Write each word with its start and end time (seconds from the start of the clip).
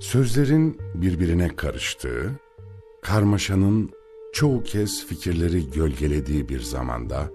Sözlerin 0.00 0.78
birbirine 0.94 1.56
karıştığı, 1.56 2.30
karmaşanın 3.02 3.90
çoğu 4.32 4.62
kez 4.62 5.06
fikirleri 5.06 5.70
gölgelediği 5.70 6.48
bir 6.48 6.60
zamanda, 6.60 7.30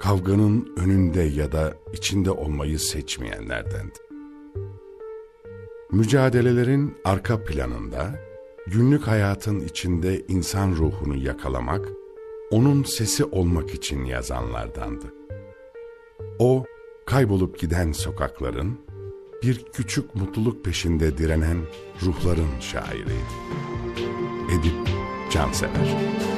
kavganın 0.00 0.72
önünde 0.76 1.22
ya 1.22 1.52
da 1.52 1.74
içinde 1.92 2.30
olmayı 2.30 2.78
seçmeyenlerdendi. 2.78 3.98
Mücadelelerin 5.92 6.94
arka 7.04 7.44
planında, 7.44 8.20
günlük 8.66 9.06
hayatın 9.06 9.60
içinde 9.60 10.26
insan 10.28 10.72
ruhunu 10.72 11.16
yakalamak, 11.16 11.88
onun 12.50 12.82
sesi 12.82 13.24
olmak 13.24 13.74
için 13.74 14.04
yazanlardandı. 14.04 15.14
O, 16.38 16.64
kaybolup 17.06 17.58
giden 17.58 17.92
sokakların, 17.92 18.78
bir 19.42 19.64
küçük 19.72 20.14
mutluluk 20.14 20.64
peşinde 20.64 21.18
direnen 21.18 21.58
ruhların 22.02 22.60
şairiydi. 22.60 23.10
Edip 24.52 24.88
Cansever 25.32 26.29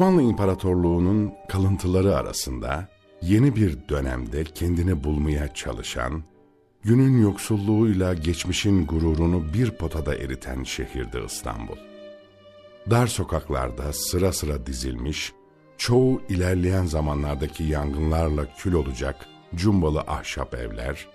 Osmanlı 0.00 0.22
İmparatorluğu'nun 0.22 1.32
kalıntıları 1.48 2.16
arasında 2.16 2.88
yeni 3.22 3.56
bir 3.56 3.88
dönemde 3.88 4.44
kendini 4.44 5.04
bulmaya 5.04 5.54
çalışan, 5.54 6.22
günün 6.82 7.22
yoksulluğuyla 7.22 8.14
geçmişin 8.14 8.86
gururunu 8.86 9.54
bir 9.54 9.70
potada 9.70 10.14
eriten 10.14 10.64
şehirdi 10.64 11.22
İstanbul. 11.26 11.76
Dar 12.90 13.06
sokaklarda 13.06 13.92
sıra 13.92 14.32
sıra 14.32 14.66
dizilmiş, 14.66 15.32
çoğu 15.78 16.22
ilerleyen 16.28 16.84
zamanlardaki 16.84 17.64
yangınlarla 17.64 18.54
kül 18.58 18.72
olacak 18.72 19.26
cumbalı 19.54 20.00
ahşap 20.00 20.54
evler, 20.54 21.08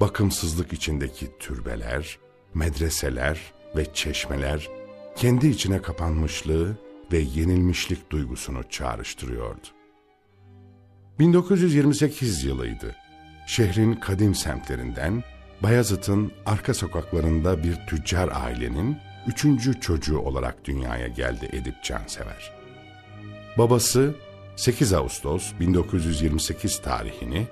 bakımsızlık 0.00 0.72
içindeki 0.72 1.38
türbeler, 1.38 2.18
medreseler 2.54 3.52
ve 3.76 3.84
çeşmeler 3.94 4.68
kendi 5.16 5.48
içine 5.48 5.82
kapanmışlığı 5.82 6.87
ve 7.12 7.18
yenilmişlik 7.18 8.10
duygusunu 8.10 8.62
çağrıştırıyordu. 8.70 9.66
1928 11.18 12.44
yılıydı. 12.44 12.96
Şehrin 13.46 13.94
kadim 13.94 14.34
semtlerinden 14.34 15.24
Bayazıt'ın 15.62 16.32
arka 16.46 16.74
sokaklarında 16.74 17.62
bir 17.62 17.76
tüccar 17.86 18.30
ailenin 18.34 18.96
üçüncü 19.26 19.80
çocuğu 19.80 20.18
olarak 20.18 20.64
dünyaya 20.64 21.08
geldi 21.08 21.48
Edip 21.52 21.84
Cansever. 21.84 22.52
Babası 23.58 24.14
8 24.56 24.92
Ağustos 24.92 25.52
1928 25.60 26.82
tarihini 26.82 27.46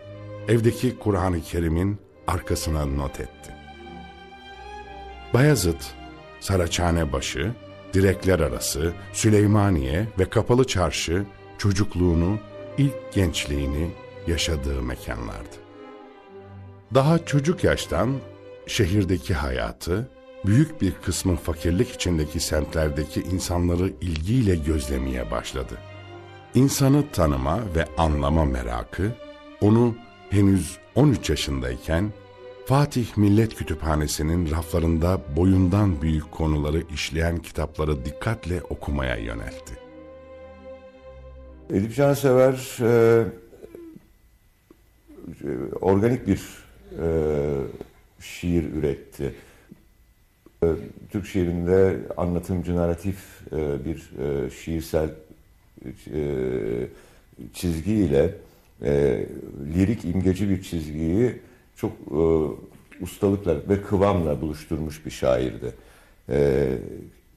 evdeki 0.49 0.99
Kur'an-ı 0.99 1.43
Kerim'in 1.43 1.99
arkasına 2.27 2.87
not 2.87 3.21
etti. 3.21 3.55
Bayazıt, 5.34 5.94
Saraçhane 6.41 7.12
başı, 7.12 7.53
Direkler 7.97 8.41
Arası, 8.41 8.93
Süleymaniye 9.12 10.07
ve 10.19 10.25
Kapalı 10.25 10.67
Çarşı 10.67 11.25
çocukluğunu, 11.59 12.39
ilk 12.79 13.12
gençliğini 13.12 13.91
yaşadığı 14.27 14.83
mekanlardı. 14.83 15.57
Daha 16.95 17.25
çocuk 17.25 17.65
yaştan 17.65 18.15
şehirdeki 18.67 19.35
hayatı, 19.35 20.09
büyük 20.47 20.83
bir 20.83 20.93
kısmı 20.93 21.37
fakirlik 21.37 21.91
içindeki 21.91 22.41
semtlerdeki 22.41 23.21
insanları 23.21 23.93
ilgiyle 24.01 24.56
gözlemeye 24.56 25.31
başladı. 25.31 25.79
İnsanı 26.55 27.05
tanıma 27.12 27.61
ve 27.75 27.87
anlama 27.99 28.45
merakı, 28.45 29.12
onu 29.61 29.95
henüz 30.31 30.79
13 30.95 31.31
yaşındayken 31.31 32.12
Fatih 32.66 33.16
Millet 33.16 33.54
Kütüphanesi'nin 33.54 34.50
raflarında 34.50 35.21
boyundan 35.37 36.03
büyük 36.03 36.32
konuları 36.32 36.82
işleyen 36.94 37.38
kitapları 37.38 38.04
dikkatle 38.04 38.62
okumaya 38.62 39.16
yöneltti. 39.16 39.75
Edip 41.71 41.94
Cansever 41.94 42.78
e, 42.81 43.25
e, 45.44 45.75
organik 45.81 46.26
bir 46.26 46.41
e, 47.03 47.06
şiir 48.21 48.72
üretti. 48.72 49.34
E, 50.62 50.66
Türk 51.10 51.26
şiirinde 51.26 51.97
anlatımcı 52.16 52.76
narratif 52.76 53.19
e, 53.53 53.84
bir 53.84 54.10
e, 54.19 54.50
şiirsel 54.50 55.10
e, 56.15 56.22
çizgiyle 57.55 58.34
e, 58.82 59.26
lirik 59.75 60.05
imgeci 60.05 60.50
bir 60.50 60.62
çizgiyi 60.62 61.41
çok 61.76 61.92
e, 61.92 62.20
ustalıkla 63.00 63.69
ve 63.69 63.82
kıvamla 63.82 64.41
buluşturmuş 64.41 65.06
bir 65.06 65.10
şairdi. 65.10 65.75
E, 66.28 66.69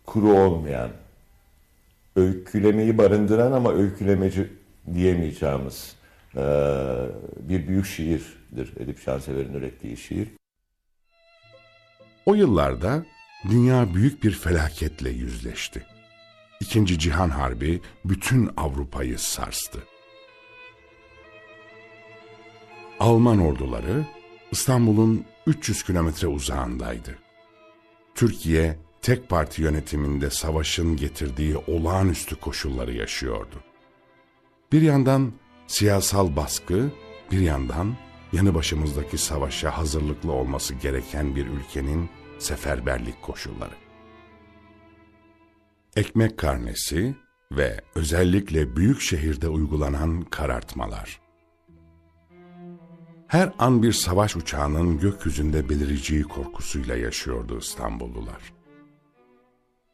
kuru 0.06 0.34
olmayan, 0.34 0.90
öykülemeyi 2.16 2.98
barındıran 2.98 3.52
ama 3.52 3.74
öykülemeci 3.74 4.48
diyemeyeceğimiz 4.94 5.96
e, 6.36 6.44
bir 7.40 7.68
büyük 7.68 7.86
şiirdir 7.86 8.74
Edip 8.80 9.00
Şansever'in 9.00 9.54
ürettiği 9.54 9.98
şiir. 9.98 10.28
O 12.26 12.36
yıllarda 12.36 13.06
dünya 13.50 13.94
büyük 13.94 14.24
bir 14.24 14.32
felaketle 14.32 15.10
yüzleşti. 15.10 15.86
İkinci 16.62 17.00
Cihan 17.00 17.30
Harbi 17.30 17.82
bütün 18.06 18.50
Avrupa'yı 18.58 19.20
sarstı. 19.20 19.80
Alman 23.00 23.40
orduları 23.40 24.06
İstanbul'un 24.52 25.26
300 25.48 25.84
kilometre 25.84 26.28
uzağındaydı. 26.28 27.16
Türkiye 28.16 28.78
tek 29.02 29.30
parti 29.30 29.62
yönetiminde 29.62 30.30
savaşın 30.30 30.96
getirdiği 30.96 31.58
olağanüstü 31.58 32.36
koşulları 32.36 32.94
yaşıyordu. 32.94 33.64
Bir 34.72 34.82
yandan 34.82 35.34
siyasal 35.68 36.36
baskı, 36.36 36.92
bir 37.32 37.40
yandan 37.40 37.96
yanı 38.34 38.56
başımızdaki 38.56 39.18
savaşa 39.18 39.78
hazırlıklı 39.78 40.32
olması 40.32 40.74
gereken 40.74 41.36
bir 41.36 41.48
ülkenin 41.48 42.10
seferberlik 42.40 43.22
koşulları. 43.22 43.76
Ekmek 45.96 46.38
karnesi 46.38 47.16
ve 47.52 47.82
özellikle 47.96 48.76
büyük 48.76 49.02
şehirde 49.02 49.48
uygulanan 49.48 50.22
karartmalar 50.22 51.29
her 53.30 53.54
an 53.60 53.84
bir 53.84 53.94
savaş 53.94 54.36
uçağının 54.36 55.00
gökyüzünde 55.00 55.70
belireceği 55.70 56.24
korkusuyla 56.24 56.96
yaşıyordu 56.96 57.60
İstanbullular. 57.60 58.54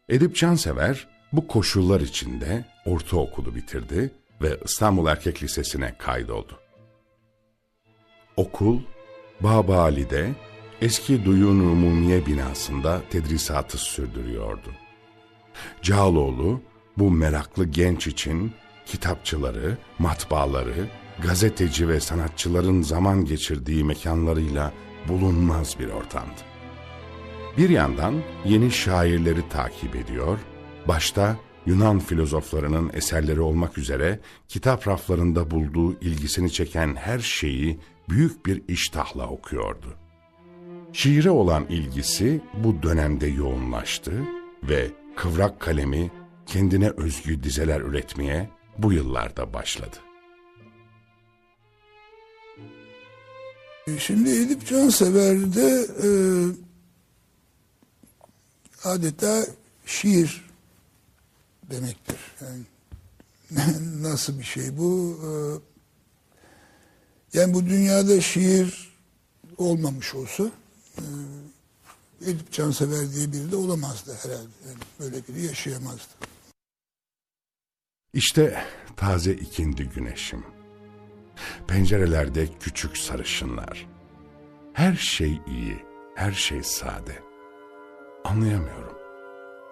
Edip 0.10 0.36
Cansever 0.36 1.08
bu 1.34 1.48
koşullar 1.48 2.02
içinde 2.02 2.66
ortaokulu 2.86 3.56
bitirdi 3.56 4.12
ve 4.42 4.60
İstanbul 4.66 5.08
Erkek 5.08 5.44
Lisesi'ne 5.44 5.96
kaydoldu. 5.98 6.60
Okul, 8.38 8.80
Babali'de 9.40 10.32
eski 10.82 11.26
Duyun 11.26 11.60
Umumiye 11.60 12.26
binasında 12.26 13.02
tedrisatı 13.10 13.78
sürdürüyordu. 13.78 14.72
Cağaloğlu 15.82 16.62
bu 16.98 17.12
meraklı 17.12 17.66
genç 17.66 18.08
için 18.08 18.54
kitapçıları, 18.86 19.78
matbaaları 20.00 20.88
gazeteci 21.22 21.88
ve 21.90 22.00
sanatçıların 22.00 22.82
zaman 22.82 23.26
geçirdiği 23.26 23.84
mekanlarıyla 23.84 24.74
bulunmaz 25.08 25.76
bir 25.80 25.88
ortamdı. 25.88 26.42
Bir 27.58 27.70
yandan 27.70 28.14
yeni 28.46 28.72
şairleri 28.72 29.50
takip 29.50 29.96
ediyor, 29.96 30.40
başta 30.88 31.38
Yunan 31.66 32.00
filozoflarının 32.00 32.92
eserleri 32.94 33.42
olmak 33.42 33.78
üzere 33.78 34.20
kitap 34.48 34.88
raflarında 34.88 35.52
bulduğu 35.52 36.00
ilgisini 36.00 36.52
çeken 36.52 36.96
her 36.96 37.20
şeyi 37.20 37.80
büyük 38.10 38.46
bir 38.46 38.62
iştahla 38.68 39.28
okuyordu. 39.28 39.88
Şiire 40.94 41.30
olan 41.30 41.66
ilgisi 41.70 42.42
bu 42.54 42.84
dönemde 42.84 43.28
yoğunlaştı 43.28 44.12
ve 44.64 44.88
kıvrak 45.16 45.60
kalemi 45.60 46.12
kendine 46.46 46.90
özgü 46.90 47.44
dizeler 47.44 47.82
üretmeye 47.82 48.50
bu 48.78 48.94
yıllarda 48.94 49.54
başladı. 49.54 50.05
Şimdi 54.00 54.30
Edip 54.30 54.68
Cansever'de 54.68 55.88
e, 56.04 56.10
adeta 58.84 59.46
şiir 59.86 60.46
demektir. 61.64 62.20
Yani 62.42 62.64
nasıl 64.02 64.40
bir 64.40 64.44
şey 64.44 64.78
bu? 64.78 65.20
E, 65.24 65.30
yani 67.38 67.54
bu 67.54 67.66
dünyada 67.66 68.22
şiir 68.22 68.96
olmamış 69.58 70.16
olsa 70.16 70.52
e, 70.98 71.04
Edip 72.22 72.52
Cansever 72.52 73.12
diye 73.12 73.32
biri 73.32 73.52
de 73.52 73.56
olamazdı 73.56 74.18
herhalde. 74.24 74.50
Yani 74.68 74.78
böyle 75.00 75.28
biri 75.28 75.46
yaşayamazdı. 75.46 76.14
İşte 78.14 78.64
taze 78.98 79.34
ikindi 79.34 79.84
güneşim. 79.84 80.55
Pencerelerde 81.68 82.48
küçük 82.60 82.98
sarışınlar. 82.98 83.88
Her 84.74 84.94
şey 84.94 85.40
iyi, 85.48 85.86
her 86.16 86.32
şey 86.32 86.64
sade. 86.64 87.24
Anlayamıyorum 88.24 88.96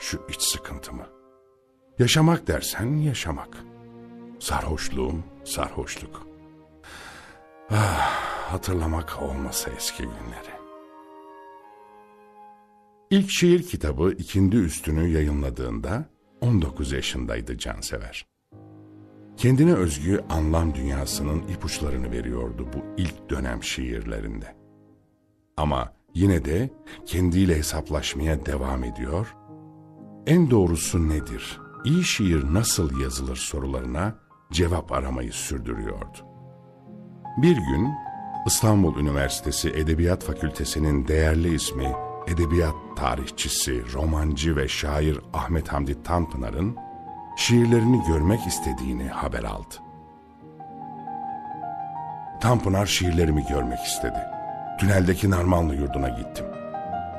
şu 0.04 0.22
iç 0.30 0.42
sıkıntımı. 0.42 1.08
Yaşamak 2.00 2.48
dersen 2.48 2.98
yaşamak. 2.98 3.58
Sarhoşluğum, 4.40 5.24
sarhoşluk. 5.44 6.28
Ah, 7.70 8.12
hatırlamak 8.52 9.22
olmasa 9.22 9.72
eski 9.72 10.04
günleri. 10.04 10.54
İlk 13.10 13.32
şiir 13.32 13.64
kitabı 13.64 14.12
ikindi 14.12 14.56
üstünü 14.56 15.08
yayınladığında 15.08 16.06
19 16.42 16.92
yaşındaydı 16.92 17.58
Cansever. 17.58 18.26
Kendine 19.44 19.74
özgü 19.74 20.24
anlam 20.30 20.74
dünyasının 20.74 21.48
ipuçlarını 21.48 22.12
veriyordu 22.12 22.68
bu 22.74 23.02
ilk 23.02 23.30
dönem 23.30 23.64
şiirlerinde. 23.64 24.56
Ama 25.58 25.94
yine 26.14 26.46
de 26.46 26.70
kendiyle 27.06 27.58
hesaplaşmaya 27.58 28.46
devam 28.46 28.84
ediyor, 28.84 29.36
en 30.28 30.52
doğrusu 30.52 31.10
nedir, 31.10 31.60
iyi 31.86 32.04
şiir 32.04 32.54
nasıl 32.54 33.00
yazılır 33.00 33.36
sorularına 33.36 34.16
cevap 34.52 34.92
aramayı 34.92 35.34
sürdürüyordu. 35.34 36.18
Bir 37.38 37.56
gün 37.56 37.90
İstanbul 38.48 39.00
Üniversitesi 39.00 39.70
Edebiyat 39.70 40.24
Fakültesi'nin 40.24 41.08
değerli 41.08 41.56
ismi 41.56 41.96
edebiyat 42.28 42.76
tarihçisi, 42.96 43.94
romancı 43.94 44.56
ve 44.56 44.68
şair 44.68 45.20
Ahmet 45.34 45.68
Hamdi 45.68 46.04
Tanpınar'ın 46.04 46.76
şiirlerini 47.36 48.04
görmek 48.08 48.48
istediğini 48.48 49.08
haber 49.08 49.44
aldı. 49.44 49.76
Tanpınar 52.42 52.86
şiirlerimi 52.86 53.46
görmek 53.50 53.80
istedi. 53.80 54.20
Tüneldeki 54.80 55.30
Narmanlı 55.30 55.76
yurduna 55.76 56.10
gittim. 56.10 56.46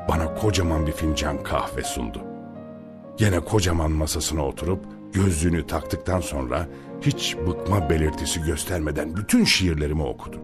Bana 0.08 0.34
kocaman 0.34 0.86
bir 0.86 0.92
fincan 0.92 1.42
kahve 1.42 1.82
sundu. 1.82 2.24
Gene 3.16 3.40
kocaman 3.40 3.90
masasına 3.90 4.46
oturup 4.46 4.84
gözlüğünü 5.12 5.66
taktıktan 5.66 6.20
sonra 6.20 6.66
hiç 7.00 7.36
bıkma 7.36 7.90
belirtisi 7.90 8.42
göstermeden 8.42 9.16
bütün 9.16 9.44
şiirlerimi 9.44 10.02
okudu. 10.02 10.40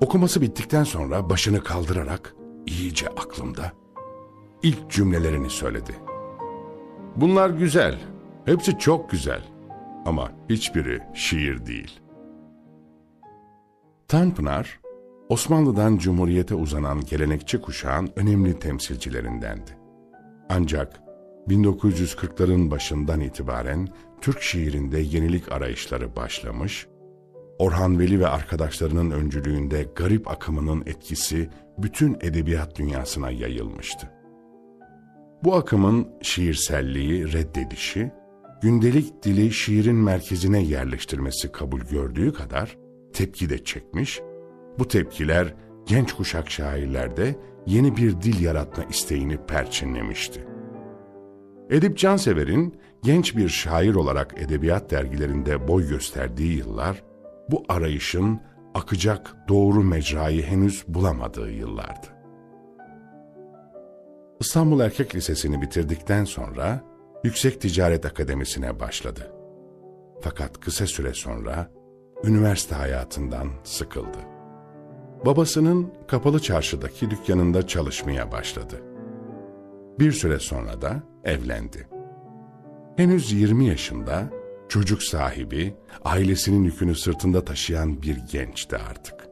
Okuması 0.00 0.40
bittikten 0.40 0.84
sonra 0.84 1.30
başını 1.30 1.64
kaldırarak 1.64 2.34
iyice 2.66 3.08
aklımda 3.08 3.72
ilk 4.62 4.90
cümlelerini 4.90 5.50
söyledi. 5.50 5.92
Bunlar 7.16 7.50
güzel, 7.50 7.98
hepsi 8.44 8.78
çok 8.78 9.10
güzel 9.10 9.42
ama 10.04 10.32
hiçbiri 10.48 11.00
şiir 11.14 11.66
değil. 11.66 12.00
Tanpınar, 14.08 14.80
Osmanlı'dan 15.28 15.98
Cumhuriyete 15.98 16.54
uzanan 16.54 17.00
gelenekçi 17.00 17.60
kuşağın 17.60 18.10
önemli 18.16 18.58
temsilcilerindendi. 18.58 19.78
Ancak 20.48 21.02
1940'ların 21.48 22.70
başından 22.70 23.20
itibaren 23.20 23.88
Türk 24.20 24.42
şiirinde 24.42 24.98
yenilik 24.98 25.52
arayışları 25.52 26.16
başlamış, 26.16 26.86
Orhan 27.58 27.98
Veli 27.98 28.20
ve 28.20 28.26
arkadaşlarının 28.26 29.10
öncülüğünde 29.10 29.86
garip 29.94 30.30
akımının 30.30 30.82
etkisi 30.86 31.50
bütün 31.78 32.16
edebiyat 32.20 32.78
dünyasına 32.78 33.30
yayılmıştı. 33.30 34.10
Bu 35.44 35.54
akımın 35.54 36.08
şiirselliği 36.22 37.32
reddedişi, 37.32 38.12
gündelik 38.62 39.22
dili 39.22 39.52
şiirin 39.52 39.96
merkezine 39.96 40.62
yerleştirmesi 40.62 41.52
kabul 41.52 41.80
gördüğü 41.80 42.32
kadar 42.32 42.78
tepki 43.12 43.50
de 43.50 43.64
çekmiş, 43.64 44.20
bu 44.78 44.88
tepkiler 44.88 45.54
genç 45.86 46.12
kuşak 46.12 46.50
şairlerde 46.50 47.36
yeni 47.66 47.96
bir 47.96 48.20
dil 48.20 48.42
yaratma 48.44 48.84
isteğini 48.84 49.36
perçinlemişti. 49.46 50.46
Edip 51.70 51.98
Cansever'in 51.98 52.76
genç 53.02 53.36
bir 53.36 53.48
şair 53.48 53.94
olarak 53.94 54.34
edebiyat 54.38 54.90
dergilerinde 54.90 55.68
boy 55.68 55.88
gösterdiği 55.88 56.56
yıllar, 56.56 57.02
bu 57.50 57.64
arayışın 57.68 58.40
akacak 58.74 59.36
doğru 59.48 59.82
mecrayı 59.82 60.42
henüz 60.42 60.84
bulamadığı 60.88 61.50
yıllardı. 61.50 62.06
İstanbul 64.40 64.80
Erkek 64.80 65.14
Lisesi'ni 65.14 65.62
bitirdikten 65.62 66.24
sonra 66.24 66.91
Yüksek 67.24 67.60
Ticaret 67.60 68.06
Akademisi'ne 68.06 68.80
başladı. 68.80 69.32
Fakat 70.20 70.60
kısa 70.60 70.86
süre 70.86 71.14
sonra 71.14 71.70
üniversite 72.24 72.74
hayatından 72.74 73.48
sıkıldı. 73.64 74.18
Babasının 75.26 75.92
kapalı 76.08 76.40
çarşıdaki 76.40 77.10
dükkanında 77.10 77.66
çalışmaya 77.66 78.32
başladı. 78.32 78.82
Bir 79.98 80.12
süre 80.12 80.38
sonra 80.38 80.82
da 80.82 81.02
evlendi. 81.24 81.88
Henüz 82.96 83.32
20 83.32 83.66
yaşında 83.66 84.30
çocuk 84.68 85.02
sahibi, 85.02 85.74
ailesinin 86.04 86.64
yükünü 86.64 86.94
sırtında 86.94 87.44
taşıyan 87.44 88.02
bir 88.02 88.16
gençti 88.16 88.76
artık. 88.76 89.28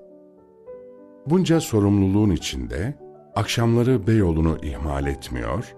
Bunca 1.26 1.60
sorumluluğun 1.60 2.30
içinde 2.30 2.98
akşamları 3.34 4.06
Beyoğlu'nu 4.06 4.58
ihmal 4.62 5.06
etmiyor, 5.06 5.76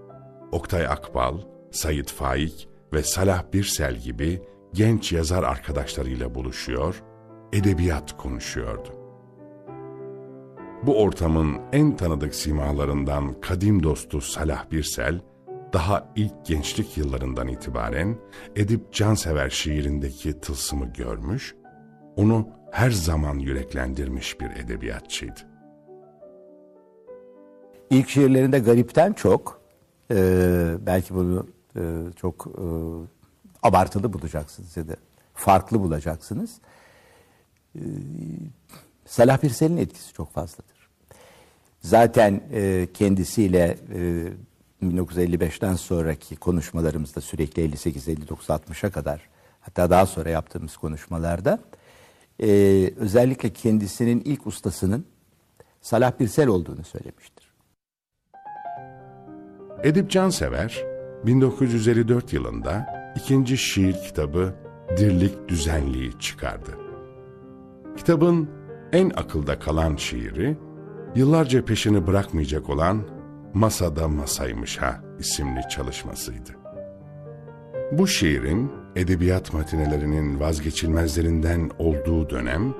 Oktay 0.52 0.86
Akbal, 0.86 1.51
Sayit 1.72 2.10
Faik 2.10 2.68
ve 2.92 3.02
Salah 3.02 3.44
Birsel 3.52 3.96
gibi 3.96 4.42
genç 4.72 5.12
yazar 5.12 5.42
arkadaşlarıyla 5.42 6.34
buluşuyor, 6.34 7.02
edebiyat 7.52 8.16
konuşuyordu. 8.16 8.88
Bu 10.82 11.02
ortamın 11.02 11.60
en 11.72 11.96
tanıdık 11.96 12.34
simalarından 12.34 13.40
kadim 13.40 13.82
dostu 13.82 14.20
Salah 14.20 14.70
Birsel, 14.70 15.20
daha 15.72 16.12
ilk 16.16 16.46
gençlik 16.46 16.98
yıllarından 16.98 17.48
itibaren 17.48 18.18
Edip 18.56 18.92
Cansever 18.92 19.50
şiirindeki 19.50 20.40
tılsımı 20.40 20.92
görmüş, 20.92 21.54
onu 22.16 22.48
her 22.72 22.90
zaman 22.90 23.38
yüreklendirmiş 23.38 24.40
bir 24.40 24.50
edebiyatçıydı. 24.50 25.40
İlk 27.90 28.08
şiirlerinde 28.08 28.58
garipten 28.58 29.12
çok, 29.12 29.60
e, 30.10 30.16
belki 30.86 31.14
bunu 31.14 31.46
e, 31.76 31.82
çok 32.16 32.46
e, 32.46 32.64
abartılı 33.62 34.12
bulacaksınız 34.12 34.76
ya 34.76 34.88
da 34.88 34.96
farklı 35.34 35.80
bulacaksınız. 35.80 36.58
E, 37.74 37.82
Salah 39.06 39.42
Birsel'in 39.42 39.76
etkisi 39.76 40.12
çok 40.12 40.32
fazladır. 40.32 40.88
Zaten 41.80 42.40
e, 42.52 42.88
kendisiyle 42.94 43.78
e, 43.94 44.32
1955'ten 44.82 45.74
sonraki 45.74 46.36
konuşmalarımızda 46.36 47.20
sürekli 47.20 47.62
58, 47.62 48.08
59, 48.08 48.46
60'a 48.46 48.90
kadar 48.90 49.28
hatta 49.60 49.90
daha 49.90 50.06
sonra 50.06 50.30
yaptığımız 50.30 50.76
konuşmalarda 50.76 51.58
e, 52.42 52.48
özellikle 52.96 53.52
kendisinin 53.52 54.22
ilk 54.24 54.46
ustasının 54.46 55.06
Salah 55.80 56.20
Birsel 56.20 56.48
olduğunu 56.48 56.84
söylemiştir. 56.84 57.52
Edip 59.82 60.10
Cansever 60.10 60.91
1954 61.26 62.32
yılında 62.32 62.86
ikinci 63.16 63.58
şiir 63.58 63.92
kitabı 63.92 64.54
Dirlik 64.96 65.48
Düzenliği 65.48 66.18
çıkardı. 66.18 66.70
Kitabın 67.96 68.50
en 68.92 69.10
akılda 69.10 69.58
kalan 69.58 69.96
şiiri, 69.96 70.56
yıllarca 71.14 71.64
peşini 71.64 72.06
bırakmayacak 72.06 72.70
olan 72.70 73.02
Masada 73.54 74.08
Masaymış 74.08 74.78
Ha 74.78 75.00
isimli 75.18 75.60
çalışmasıydı. 75.70 76.50
Bu 77.92 78.06
şiirin 78.06 78.72
edebiyat 78.96 79.54
matinelerinin 79.54 80.40
vazgeçilmezlerinden 80.40 81.70
olduğu 81.78 82.30
dönem, 82.30 82.74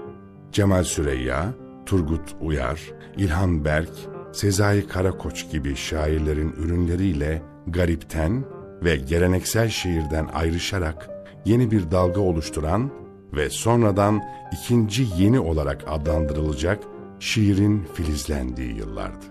Cemal 0.52 0.84
Süreyya, 0.84 1.54
Turgut 1.86 2.36
Uyar, 2.40 2.80
İlhan 3.16 3.64
Berk, 3.64 3.92
Sezai 4.32 4.88
Karakoç 4.88 5.50
gibi 5.50 5.76
şairlerin 5.76 6.52
ürünleriyle 6.52 7.42
garipten, 7.66 8.44
ve 8.84 8.96
geleneksel 8.96 9.68
şiirden 9.68 10.28
ayrışarak 10.34 11.10
yeni 11.44 11.70
bir 11.70 11.90
dalga 11.90 12.20
oluşturan 12.20 12.90
ve 13.32 13.50
sonradan 13.50 14.22
ikinci 14.52 15.06
yeni 15.18 15.40
olarak 15.40 15.84
adlandırılacak 15.86 16.82
şiirin 17.20 17.84
filizlendiği 17.94 18.76
yıllardı. 18.76 19.24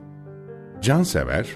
Cansever, 0.82 1.48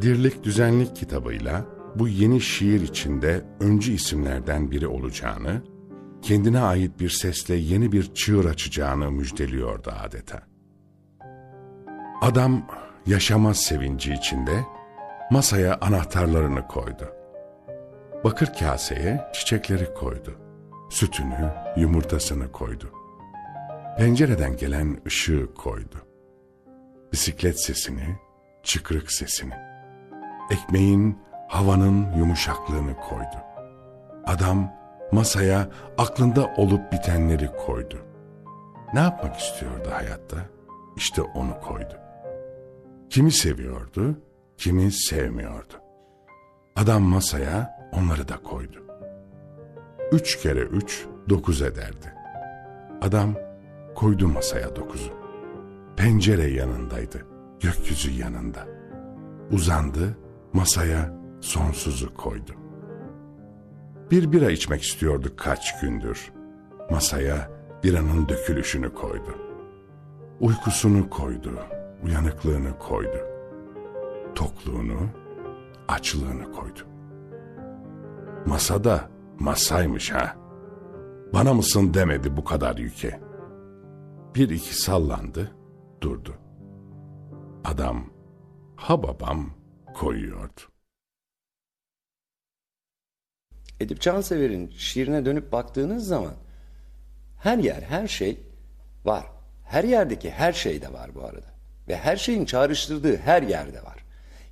Dirlik 0.00 0.44
Düzenlik 0.44 0.96
kitabıyla 0.96 1.64
bu 1.94 2.08
yeni 2.08 2.40
şiir 2.40 2.80
içinde 2.80 3.44
öncü 3.60 3.92
isimlerden 3.92 4.70
biri 4.70 4.86
olacağını, 4.86 5.62
kendine 6.22 6.60
ait 6.60 7.00
bir 7.00 7.10
sesle 7.10 7.54
yeni 7.54 7.92
bir 7.92 8.14
çığır 8.14 8.44
açacağını 8.44 9.10
müjdeliyordu 9.10 9.90
adeta. 10.04 10.42
Adam 12.20 12.66
yaşama 13.06 13.54
sevinci 13.54 14.12
içinde 14.12 14.64
masaya 15.30 15.78
anahtarlarını 15.80 16.66
koydu. 16.66 17.14
Bakır 18.24 18.52
kaseye 18.58 19.30
çiçekleri 19.32 19.94
koydu. 19.94 20.34
Sütünü, 20.90 21.52
yumurtasını 21.76 22.52
koydu. 22.52 22.90
Pencereden 23.98 24.56
gelen 24.56 25.00
ışığı 25.06 25.54
koydu. 25.54 25.96
Bisiklet 27.12 27.64
sesini, 27.64 28.18
çıkrık 28.62 29.12
sesini. 29.12 29.54
Ekmeğin, 30.50 31.18
havanın 31.48 32.16
yumuşaklığını 32.16 32.96
koydu. 32.96 33.36
Adam 34.26 34.72
masaya 35.12 35.68
aklında 35.98 36.46
olup 36.56 36.92
bitenleri 36.92 37.50
koydu. 37.66 37.98
Ne 38.94 39.00
yapmak 39.00 39.36
istiyordu 39.36 39.88
hayatta? 39.92 40.36
İşte 40.96 41.22
onu 41.22 41.60
koydu. 41.60 41.94
Kimi 43.10 43.32
seviyordu, 43.32 44.20
kimi 44.58 44.92
sevmiyordu. 44.92 45.74
Adam 46.76 47.02
masaya 47.02 47.88
onları 47.92 48.28
da 48.28 48.42
koydu. 48.42 48.84
Üç 50.12 50.38
kere 50.42 50.60
üç 50.60 51.06
dokuz 51.28 51.62
ederdi. 51.62 52.14
Adam 53.02 53.34
koydu 53.94 54.28
masaya 54.28 54.76
dokuzu. 54.76 55.12
Pencere 55.96 56.46
yanındaydı, 56.46 57.26
gökyüzü 57.60 58.10
yanında. 58.10 58.66
Uzandı, 59.52 60.18
masaya 60.52 61.14
sonsuzu 61.40 62.14
koydu. 62.14 62.52
Bir 64.10 64.32
bira 64.32 64.50
içmek 64.50 64.82
istiyordu 64.82 65.32
kaç 65.36 65.80
gündür. 65.80 66.32
Masaya 66.90 67.50
biranın 67.84 68.28
dökülüşünü 68.28 68.94
koydu. 68.94 69.38
Uykusunu 70.40 71.10
koydu, 71.10 71.52
uyanıklığını 72.04 72.78
koydu. 72.78 73.27
Tokluğunu, 74.38 75.10
açlığını 75.88 76.52
koydu. 76.52 76.80
Masada 78.46 79.10
masaymış 79.38 80.10
ha. 80.10 80.36
Bana 81.32 81.54
mısın 81.54 81.94
demedi 81.94 82.36
bu 82.36 82.44
kadar 82.44 82.76
yüke. 82.76 83.20
Bir 84.34 84.50
iki 84.50 84.74
sallandı, 84.82 85.52
durdu. 86.00 86.34
Adam, 87.64 88.10
ha 88.76 89.02
babam 89.02 89.50
koyuyordu. 89.94 90.60
Edip 93.80 94.00
Cansever'in 94.00 94.70
şiirine 94.70 95.24
dönüp 95.24 95.52
baktığınız 95.52 96.06
zaman 96.06 96.34
her 97.42 97.58
yer, 97.58 97.82
her 97.82 98.08
şey 98.08 98.40
var. 99.04 99.26
Her 99.64 99.84
yerdeki 99.84 100.30
her 100.30 100.52
şey 100.52 100.82
de 100.82 100.92
var 100.92 101.14
bu 101.14 101.24
arada. 101.24 101.46
Ve 101.88 101.96
her 101.96 102.16
şeyin 102.16 102.44
çağrıştırdığı 102.44 103.16
her 103.16 103.42
yerde 103.42 103.82
var. 103.82 103.97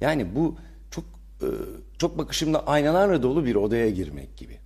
Yani 0.01 0.35
bu 0.35 0.57
çok 0.91 1.05
e, 1.43 1.49
çok 1.99 2.19
bakışımda 2.19 2.67
aynalarla 2.67 3.23
dolu 3.23 3.45
bir 3.45 3.55
odaya 3.55 3.91
girmek 3.91 4.37
gibi. 4.37 4.59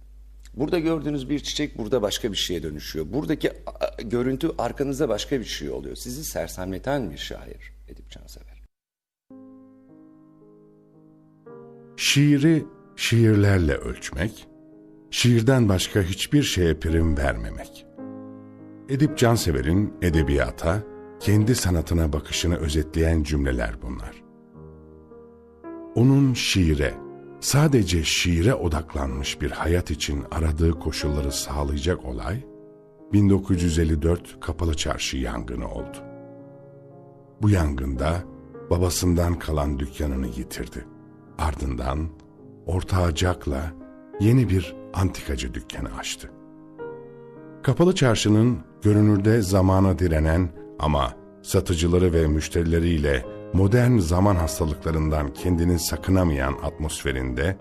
Burada 0.57 0.79
gördüğünüz 0.79 1.31
bir 1.31 1.41
çiçek 1.41 1.79
burada 1.79 2.03
başka 2.03 2.33
bir 2.33 2.37
şeye 2.37 2.63
dönüşüyor. 2.63 3.07
Buradaki 3.13 3.53
görüntü 4.05 4.51
arkanızda 4.59 5.09
başka 5.09 5.41
bir 5.41 5.45
şey 5.45 5.71
oluyor. 5.71 5.97
Sizi 5.97 6.25
sersemleten 6.25 7.11
bir 7.11 7.19
şair 7.19 7.73
Edip 7.89 8.11
Cansever. 8.11 8.61
Şiiri 11.97 12.65
şiirlerle 12.97 13.75
ölçmek, 13.75 14.47
şiirden 15.11 15.69
başka 15.69 16.03
hiçbir 16.03 16.43
şeye 16.43 16.75
prim 16.75 17.17
vermemek. 17.17 17.87
Edip 18.89 19.19
Cansever'in 19.19 19.95
edebiyata, 20.03 20.83
kendi 21.21 21.55
sanatına 21.55 22.13
bakışını 22.13 22.57
özetleyen 22.57 23.23
cümleler 23.23 23.83
bunlar. 23.83 24.20
Onun 25.95 26.35
şiire, 26.35 26.95
sadece 27.41 28.05
şiire 28.05 28.55
odaklanmış 28.55 29.41
bir 29.41 29.51
hayat 29.51 29.91
için 29.91 30.25
aradığı 30.31 30.71
koşulları 30.71 31.33
sağlayacak 31.33 32.05
olay, 32.05 32.45
1954 33.13 34.41
Kapalı 34.41 34.75
Çarşı 34.75 35.17
yangını 35.17 35.71
oldu. 35.71 35.99
Bu 37.43 37.51
yangında 37.51 38.23
babasından 38.71 39.39
kalan 39.39 39.79
dükkanını 39.79 40.27
yitirdi. 40.27 40.87
Ardından 41.39 42.09
ortağı 42.67 43.17
Jack'la 43.17 43.73
yeni 44.21 44.49
bir 44.49 44.77
antikacı 44.95 45.55
dükkanı 45.55 45.97
açtı. 45.99 46.31
Kapalı 47.63 47.95
çarşının 47.95 48.59
görünürde 48.83 49.43
zamana 49.43 49.99
direnen 49.99 50.49
ama 50.79 51.13
satıcıları 51.43 52.13
ve 52.13 52.27
müşterileriyle 52.27 53.40
modern 53.53 53.99
zaman 53.99 54.37
hastalıklarından 54.37 55.35
kendini 55.35 55.79
sakınamayan 55.79 56.53
atmosferinde 56.63 57.57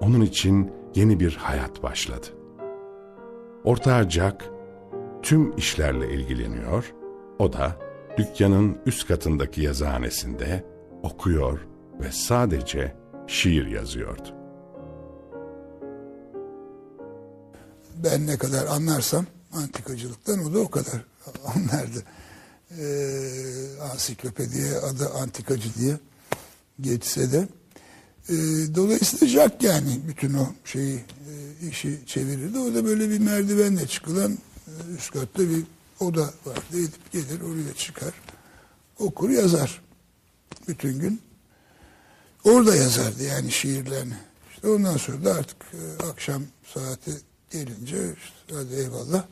onun 0.00 0.20
için 0.20 0.72
yeni 0.94 1.20
bir 1.20 1.36
hayat 1.36 1.82
başladı. 1.82 2.26
Ortağı 3.64 4.10
Jack 4.10 4.50
tüm 5.22 5.56
işlerle 5.56 6.12
ilgileniyor, 6.12 6.94
o 7.38 7.52
da 7.52 7.76
dükkanın 8.18 8.78
üst 8.86 9.08
katındaki 9.08 9.62
yazıhanesinde 9.62 10.64
okuyor 11.02 11.66
ve 12.00 12.12
sadece 12.12 12.96
şiir 13.26 13.66
yazıyordu. 13.66 14.28
Ben 18.04 18.26
ne 18.26 18.38
kadar 18.38 18.66
anlarsam 18.66 19.26
antikacılıktan 19.52 20.44
o 20.44 20.54
da 20.54 20.58
o 20.58 20.68
kadar 20.70 21.04
anlardı. 21.54 22.04
Ee, 22.78 23.80
ansiklopediye 23.92 24.76
adı 24.76 25.08
antikacı 25.08 25.74
diye 25.74 25.96
geçse 26.80 27.32
de. 27.32 27.48
Ee, 28.28 28.34
dolayısıyla 28.74 29.26
Jack 29.26 29.62
yani 29.62 30.00
bütün 30.08 30.34
o 30.34 30.46
şeyi 30.64 30.94
e, 30.94 31.68
işi 31.68 32.00
çevirirdi. 32.06 32.58
O 32.58 32.74
da 32.74 32.84
böyle 32.84 33.10
bir 33.10 33.18
merdivenle 33.18 33.86
çıkılan 33.86 34.32
e, 34.32 34.94
üst 34.98 35.12
katta 35.12 35.42
bir 35.42 35.62
oda 36.00 36.20
vardı. 36.20 36.60
Edip 36.72 37.12
gelir 37.12 37.40
oraya 37.40 37.74
çıkar. 37.76 38.14
Okur 38.98 39.30
yazar. 39.30 39.82
Bütün 40.68 40.98
gün 40.98 41.20
orada 42.44 42.76
yazardı 42.76 43.22
yani 43.22 43.52
şiirlerini. 43.52 44.14
İşte 44.54 44.68
ondan 44.68 44.96
sonra 44.96 45.24
da 45.24 45.34
artık 45.34 45.56
e, 45.74 46.02
akşam 46.04 46.42
saati 46.74 47.10
gelince 47.50 48.14
işte 48.14 48.54
hadi 48.54 48.74
eyvallah 48.74 49.24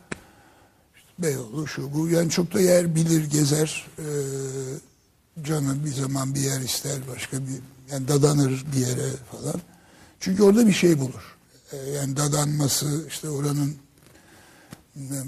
Beyoğlu 1.18 1.66
şu 1.66 1.94
bu. 1.94 2.08
Yani 2.08 2.30
çok 2.30 2.54
da 2.54 2.60
yer 2.60 2.94
bilir 2.94 3.30
gezer. 3.30 3.86
Ee, 3.98 4.04
canı 5.42 5.84
bir 5.84 5.90
zaman 5.90 6.34
bir 6.34 6.40
yer 6.40 6.60
ister 6.60 6.98
başka 7.14 7.36
bir 7.38 7.60
yani 7.92 8.08
dadanır 8.08 8.64
bir 8.74 8.80
yere 8.80 9.10
falan. 9.32 9.60
Çünkü 10.20 10.42
orada 10.42 10.66
bir 10.66 10.72
şey 10.72 10.98
bulur. 10.98 11.36
Ee, 11.72 11.76
yani 11.76 12.16
dadanması 12.16 13.04
işte 13.08 13.28
oranın 13.28 13.74
e, 14.96 15.18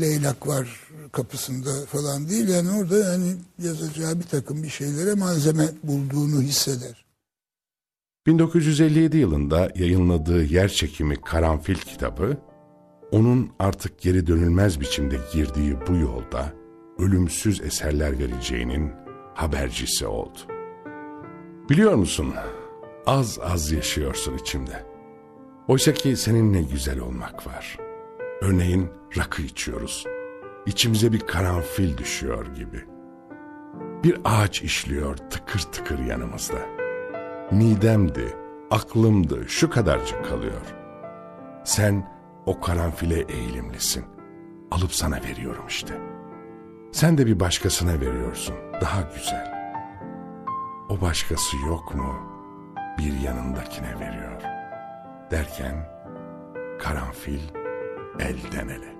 leylak 0.00 0.46
var 0.46 0.88
kapısında 1.12 1.86
falan 1.86 2.28
değil. 2.28 2.48
Yani 2.48 2.70
orada 2.70 2.98
yani 2.98 3.34
yazacağı 3.62 4.18
bir 4.18 4.26
takım 4.26 4.62
bir 4.62 4.68
şeylere 4.68 5.14
malzeme 5.14 5.68
bulduğunu 5.82 6.42
hisseder. 6.42 7.04
1957 8.26 9.16
yılında 9.16 9.70
yayınladığı 9.74 10.44
Yer 10.44 10.68
Çekimi 10.68 11.20
Karanfil 11.20 11.74
kitabı 11.74 12.36
onun 13.12 13.50
artık 13.58 13.98
geri 13.98 14.26
dönülmez 14.26 14.80
biçimde 14.80 15.16
girdiği 15.32 15.76
bu 15.88 15.96
yolda 15.96 16.52
ölümsüz 16.98 17.60
eserler 17.60 18.18
vereceğinin 18.18 18.92
habercisi 19.34 20.06
oldu. 20.06 20.38
Biliyor 21.68 21.94
musun, 21.94 22.34
az 23.06 23.38
az 23.42 23.72
yaşıyorsun 23.72 24.38
içimde. 24.38 24.86
Oysa 25.68 25.92
ki 25.92 26.16
seninle 26.16 26.62
güzel 26.62 26.98
olmak 26.98 27.46
var. 27.46 27.78
Örneğin 28.40 28.90
rakı 29.16 29.42
içiyoruz. 29.42 30.04
İçimize 30.66 31.12
bir 31.12 31.20
karanfil 31.20 31.98
düşüyor 31.98 32.46
gibi. 32.46 32.84
Bir 34.04 34.18
ağaç 34.24 34.62
işliyor 34.62 35.16
tıkır 35.16 35.60
tıkır 35.60 35.98
yanımızda. 35.98 36.58
Midemdi, 37.50 38.36
aklımdı, 38.70 39.44
şu 39.48 39.70
kadarcık 39.70 40.24
kalıyor. 40.24 40.60
Sen 41.64 42.19
o 42.50 42.60
karanfile 42.60 43.20
eğilimlisin. 43.20 44.04
Alıp 44.70 44.92
sana 44.92 45.16
veriyorum 45.16 45.64
işte. 45.68 45.94
Sen 46.92 47.18
de 47.18 47.26
bir 47.26 47.40
başkasına 47.40 48.00
veriyorsun. 48.00 48.54
Daha 48.80 49.00
güzel. 49.00 49.52
O 50.88 51.00
başkası 51.00 51.56
yok 51.56 51.94
mu? 51.94 52.30
bir 52.98 53.20
yanındakine 53.20 54.00
veriyor. 54.00 54.42
Derken 55.30 55.88
karanfil 56.78 57.40
elden 58.18 58.68
ele. 58.68 58.94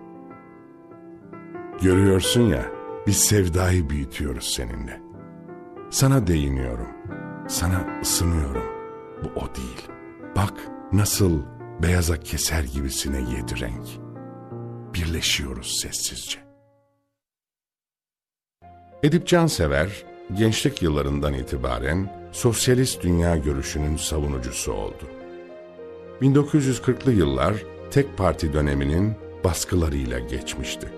Görüyorsun 1.83 2.43
ya 2.43 2.63
biz 3.07 3.17
sevdayı 3.17 3.91
büyütüyoruz 3.91 4.55
seninle. 4.55 5.01
Sana 5.91 6.27
değiniyorum, 6.27 6.89
sana 7.49 8.01
ısınıyorum. 8.03 8.65
Bu 9.25 9.41
o 9.41 9.55
değil. 9.55 9.89
Bak 10.37 10.55
nasıl 10.93 11.43
beyaza 11.83 12.21
keser 12.21 12.65
gibisine 12.65 13.17
yedi 13.17 13.61
renk. 13.61 13.87
Birleşiyoruz 14.95 15.81
sessizce. 15.83 16.39
Edip 19.03 19.27
Cansever, 19.27 20.05
gençlik 20.39 20.83
yıllarından 20.83 21.35
itibaren 21.35 22.31
sosyalist 22.33 23.03
dünya 23.03 23.37
görüşünün 23.37 23.97
savunucusu 23.97 24.73
oldu. 24.73 25.05
1940'lı 26.23 27.13
yıllar 27.13 27.55
tek 27.91 28.19
parti 28.19 28.53
döneminin 28.53 29.15
baskılarıyla 29.45 30.19
geçmişti. 30.19 30.89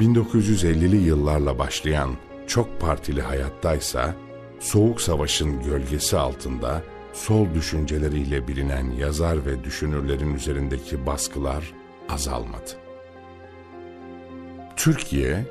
1950'li 0.00 0.96
yıllarla 0.96 1.58
başlayan 1.58 2.10
çok 2.46 2.80
partili 2.80 3.22
hayattaysa 3.22 4.14
Soğuk 4.60 5.00
Savaş'ın 5.00 5.62
gölgesi 5.62 6.18
altında 6.18 6.82
sol 7.12 7.54
düşünceleriyle 7.54 8.48
bilinen 8.48 8.90
yazar 8.90 9.46
ve 9.46 9.64
düşünürlerin 9.64 10.34
üzerindeki 10.34 11.06
baskılar 11.06 11.72
azalmadı. 12.08 12.70
Türkiye, 14.76 15.46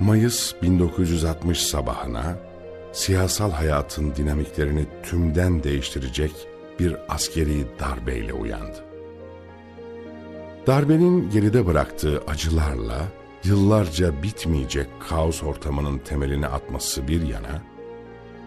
Mayıs 0.00 0.54
1960 0.62 1.58
sabahına 1.58 2.38
siyasal 2.92 3.50
hayatın 3.50 4.14
dinamiklerini 4.16 4.86
tümden 5.02 5.62
değiştirecek 5.62 6.32
bir 6.80 6.96
askeri 7.08 7.66
darbeyle 7.80 8.32
uyandı. 8.32 8.84
Darbenin 10.66 11.30
geride 11.30 11.66
bıraktığı 11.66 12.22
acılarla 12.26 13.08
yıllarca 13.44 14.22
bitmeyecek 14.22 14.86
kaos 15.08 15.42
ortamının 15.42 15.98
temelini 15.98 16.46
atması 16.46 17.08
bir 17.08 17.28
yana, 17.28 17.62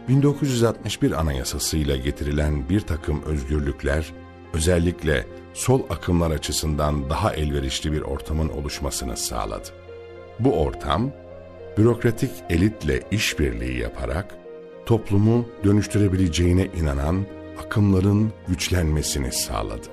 1961 0.08 1.12
anayasasıyla 1.12 1.96
getirilen 1.96 2.70
bir 2.70 2.80
takım 2.80 3.24
özgürlükler, 3.24 4.14
özellikle 4.54 5.26
sol 5.54 5.82
akımlar 5.90 6.32
açısından 6.32 7.10
daha 7.10 7.34
elverişli 7.34 7.92
bir 7.92 8.02
ortamın 8.02 8.50
oluşmasını 8.50 9.18
sağladı. 9.18 9.68
Bu 10.40 10.54
ortam, 10.54 11.12
bürokratik 11.78 12.32
elitle 12.50 13.02
işbirliği 13.12 13.78
yaparak 13.78 14.36
toplumu 14.86 15.46
dönüştürebileceğine 15.64 16.66
inanan 16.66 17.26
akımların 17.66 18.32
güçlenmesini 18.48 19.32
sağladı. 19.32 19.88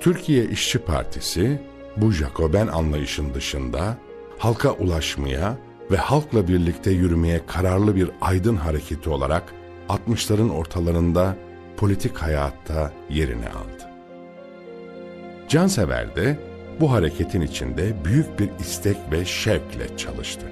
Türkiye 0.00 0.44
İşçi 0.44 0.78
Partisi 0.78 1.62
bu 1.96 2.12
Jacoben 2.12 2.66
anlayışın 2.66 3.34
dışında 3.34 3.98
halka 4.38 4.72
ulaşmaya 4.72 5.58
ve 5.90 5.96
halkla 5.96 6.48
birlikte 6.48 6.90
yürümeye 6.90 7.46
kararlı 7.46 7.96
bir 7.96 8.10
aydın 8.20 8.56
hareketi 8.56 9.10
olarak 9.10 9.54
60'ların 9.88 10.50
ortalarında 10.50 11.36
politik 11.76 12.18
hayatta 12.18 12.92
yerini 13.10 13.48
aldı. 13.48 13.90
Cansever 15.48 16.16
de 16.16 16.38
bu 16.80 16.92
hareketin 16.92 17.40
içinde 17.40 18.04
büyük 18.04 18.38
bir 18.38 18.50
istek 18.60 18.96
ve 19.12 19.24
şevkle 19.24 19.96
çalıştı. 19.96 20.46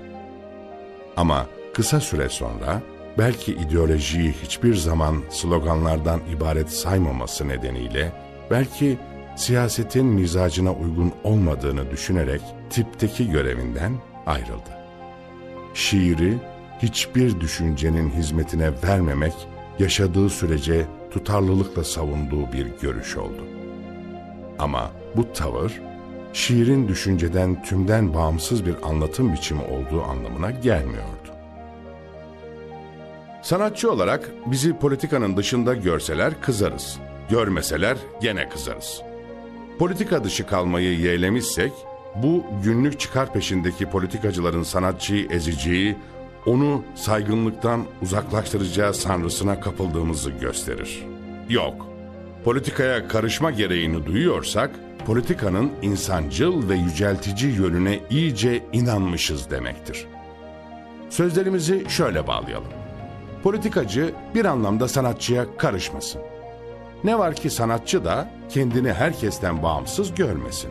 Ama 1.17 1.47
kısa 1.75 2.01
süre 2.01 2.29
sonra 2.29 2.83
belki 3.19 3.53
ideolojiyi 3.53 4.33
hiçbir 4.43 4.75
zaman 4.75 5.23
sloganlardan 5.31 6.21
ibaret 6.37 6.71
saymaması 6.71 7.49
nedeniyle 7.49 8.13
belki 8.51 8.99
siyasetin 9.37 10.07
mizacına 10.07 10.73
uygun 10.73 11.13
olmadığını 11.25 11.91
düşünerek 11.91 12.41
tipteki 12.71 13.31
görevinden 13.31 13.93
ayrıldı. 14.27 14.86
Şiiri 15.77 16.39
hiçbir 16.83 17.41
düşüncenin 17.41 18.11
hizmetine 18.11 18.71
vermemek 18.85 19.33
yaşadığı 19.79 20.31
sürece 20.31 20.87
tutarlılıkla 21.11 21.85
savunduğu 21.85 22.53
bir 22.53 22.67
görüş 22.83 23.17
oldu. 23.17 23.45
Ama 24.59 24.91
bu 25.17 25.33
tavır 25.33 25.81
şiirin 26.33 26.89
düşünceden 26.89 27.63
tümden 27.63 28.15
bağımsız 28.15 28.67
bir 28.67 28.75
anlatım 28.83 29.33
biçimi 29.33 29.63
olduğu 29.63 30.03
anlamına 30.03 30.51
gelmiyordu. 30.51 31.31
Sanatçı 33.43 33.93
olarak 33.93 34.31
bizi 34.47 34.79
politikanın 34.79 35.37
dışında 35.37 35.75
görseler 35.75 36.41
kızarız. 36.41 36.99
Görmeseler 37.31 37.97
gene 38.23 38.49
kızarız. 38.49 39.03
Politika 39.79 40.25
dışı 40.25 40.47
kalmayı 40.47 40.99
yeğlemişsek, 40.99 41.73
bu 42.23 42.45
günlük 42.65 43.01
çıkar 43.01 43.33
peşindeki 43.33 43.87
politikacıların 43.87 44.63
sanatçıyı 44.63 45.27
ezeceği, 45.31 45.97
onu 46.47 46.83
saygınlıktan 46.95 47.85
uzaklaştıracağı 48.03 48.95
sanrısına 48.95 49.61
kapıldığımızı 49.61 50.31
gösterir. 50.31 51.07
Yok, 51.49 51.87
politikaya 52.45 53.09
karışma 53.09 53.51
gereğini 53.51 54.07
duyuyorsak, 54.07 54.71
politikanın 55.07 55.71
insancıl 55.83 56.69
ve 56.69 56.75
yüceltici 56.75 57.53
yönüne 57.53 58.01
iyice 58.11 58.63
inanmışız 58.73 59.51
demektir. 59.51 60.07
Sözlerimizi 61.11 61.85
şöyle 61.89 62.27
bağlayalım. 62.27 62.73
Politikacı 63.43 64.15
bir 64.35 64.45
anlamda 64.45 64.89
sanatçıya 64.89 65.57
karışmasın. 65.59 66.23
Ne 67.05 67.19
var 67.19 67.35
ki 67.35 67.51
sanatçı 67.51 68.05
da 68.05 68.31
kendini 68.49 68.93
herkesten 68.93 69.63
bağımsız 69.63 70.15
görmesin. 70.15 70.71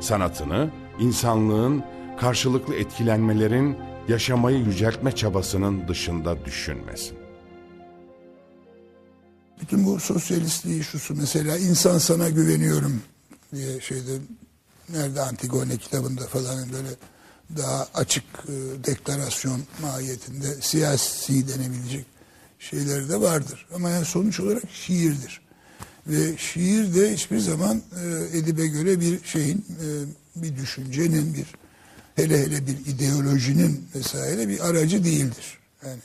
Sanatını, 0.00 0.68
insanlığın, 0.98 1.84
karşılıklı 2.20 2.74
etkilenmelerin, 2.74 3.76
yaşamayı 4.08 4.58
yüceltme 4.58 5.12
çabasının 5.12 5.88
dışında 5.88 6.44
düşünmesin. 6.44 7.18
Bütün 9.60 9.86
bu 9.86 10.00
sosyalistliği 10.00 10.84
şusu 10.84 11.14
mesela 11.14 11.58
insan 11.58 11.98
sana 11.98 12.28
güveniyorum 12.28 13.02
diye 13.54 13.80
şeyde 13.80 14.18
nerede 14.88 15.20
Antigone 15.20 15.76
kitabında 15.76 16.26
falan 16.26 16.72
böyle 16.72 16.88
daha 17.56 17.88
açık 17.94 18.24
e, 18.48 18.84
deklarasyon 18.84 19.60
mahiyetinde 19.82 20.54
siyasi 20.60 21.48
denebilecek 21.48 22.06
şeyleri 22.58 23.08
de 23.08 23.20
vardır. 23.20 23.66
Ama 23.74 23.90
yani 23.90 24.04
sonuç 24.04 24.40
olarak 24.40 24.62
şiirdir. 24.70 25.40
Ve 26.06 26.36
şiir 26.36 26.94
de 26.94 27.14
hiçbir 27.14 27.38
zaman 27.38 27.82
e, 28.04 28.38
Edip'e 28.38 28.66
göre 28.66 29.00
bir 29.00 29.24
şeyin, 29.24 29.58
e, 29.58 29.86
bir 30.42 30.56
düşüncenin, 30.56 31.34
bir 31.34 31.46
hele 32.14 32.38
hele 32.38 32.66
bir 32.66 32.86
ideolojinin 32.86 33.88
vesaire 33.94 34.48
bir 34.48 34.60
aracı 34.70 35.04
değildir. 35.04 35.58
Yani 35.86 36.00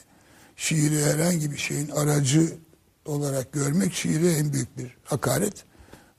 şiiri 0.56 1.04
herhangi 1.04 1.50
bir 1.52 1.56
şeyin 1.56 1.88
aracı 1.88 2.52
olarak 3.04 3.52
görmek 3.52 3.92
şiire 3.92 4.32
en 4.32 4.52
büyük 4.52 4.78
bir 4.78 4.96
hakaret. 5.04 5.64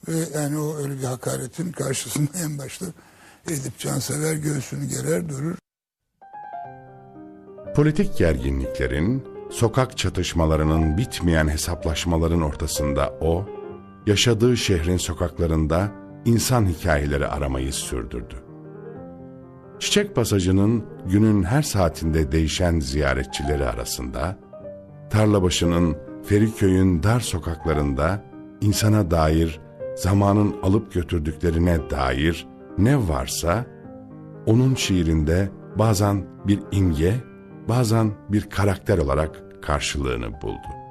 Ve 0.08 0.40
yani 0.40 0.58
o 0.58 0.78
öyle 0.78 1.00
bir 1.00 1.04
hakaretin 1.04 1.72
karşısında 1.72 2.30
en 2.44 2.58
başta 2.58 2.86
Edip 3.48 3.80
Cansever 3.80 4.36
göğsünü 4.36 4.86
gerer 4.86 5.30
durur. 5.30 5.56
Politik 7.76 8.18
gerginliklerin, 8.18 9.24
sokak 9.52 9.98
çatışmalarının 9.98 10.98
bitmeyen 10.98 11.48
hesaplaşmaların 11.48 12.42
ortasında 12.42 13.14
o, 13.22 13.46
yaşadığı 14.08 14.58
şehrin 14.58 14.98
sokaklarında 14.98 16.03
insan 16.26 16.66
hikayeleri 16.66 17.28
aramayı 17.28 17.74
sürdürdü. 17.74 18.36
Çiçek 19.80 20.16
pasajının 20.16 20.86
günün 21.06 21.44
her 21.44 21.62
saatinde 21.62 22.32
değişen 22.32 22.80
ziyaretçileri 22.80 23.66
arasında, 23.66 24.38
Tarlabaşı'nın 25.10 25.98
Feriköy'ün 26.26 27.04
dar 27.04 27.20
sokaklarında 27.20 28.24
insana 28.62 29.12
dair, 29.12 29.60
zamanın 29.96 30.56
alıp 30.64 30.94
götürdüklerine 30.94 31.90
dair 31.90 32.48
ne 32.78 33.08
varsa, 33.10 33.66
onun 34.46 34.76
şiirinde 34.76 35.50
bazen 35.76 36.26
bir 36.48 36.60
imge, 36.72 37.14
bazen 37.70 38.12
bir 38.30 38.50
karakter 38.50 38.98
olarak 38.98 39.44
karşılığını 39.62 40.42
buldu. 40.42 40.83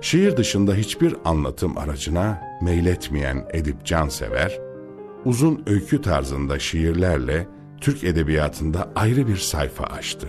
Şiir 0.00 0.36
dışında 0.36 0.74
hiçbir 0.74 1.16
anlatım 1.24 1.78
aracına 1.78 2.42
meyletmeyen 2.62 3.44
Edip 3.52 3.84
Cansever, 3.84 4.60
uzun 5.24 5.62
öykü 5.66 6.02
tarzında 6.02 6.58
şiirlerle 6.58 7.46
Türk 7.80 8.04
edebiyatında 8.04 8.92
ayrı 8.94 9.28
bir 9.28 9.36
sayfa 9.36 9.84
açtı. 9.84 10.26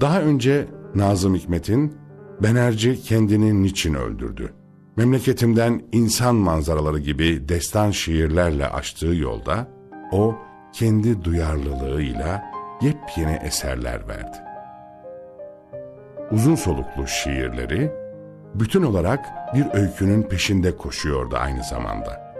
Daha 0.00 0.20
önce 0.20 0.66
Nazım 0.94 1.34
Hikmet'in 1.34 1.96
Benerci 2.42 3.02
kendini 3.02 3.62
niçin 3.62 3.94
öldürdü? 3.94 4.52
Memleketimden 4.96 5.82
insan 5.92 6.34
manzaraları 6.34 6.98
gibi 6.98 7.48
destan 7.48 7.90
şiirlerle 7.90 8.66
açtığı 8.66 9.14
yolda 9.14 9.68
o 10.12 10.34
kendi 10.72 11.24
duyarlılığıyla 11.24 12.44
yepyeni 12.82 13.38
eserler 13.44 14.08
verdi. 14.08 14.36
Uzun 16.30 16.54
soluklu 16.54 17.06
şiirleri 17.06 18.05
bütün 18.60 18.82
olarak 18.82 19.26
bir 19.54 19.66
öykünün 19.72 20.22
peşinde 20.22 20.76
koşuyordu 20.76 21.36
aynı 21.36 21.64
zamanda. 21.64 22.34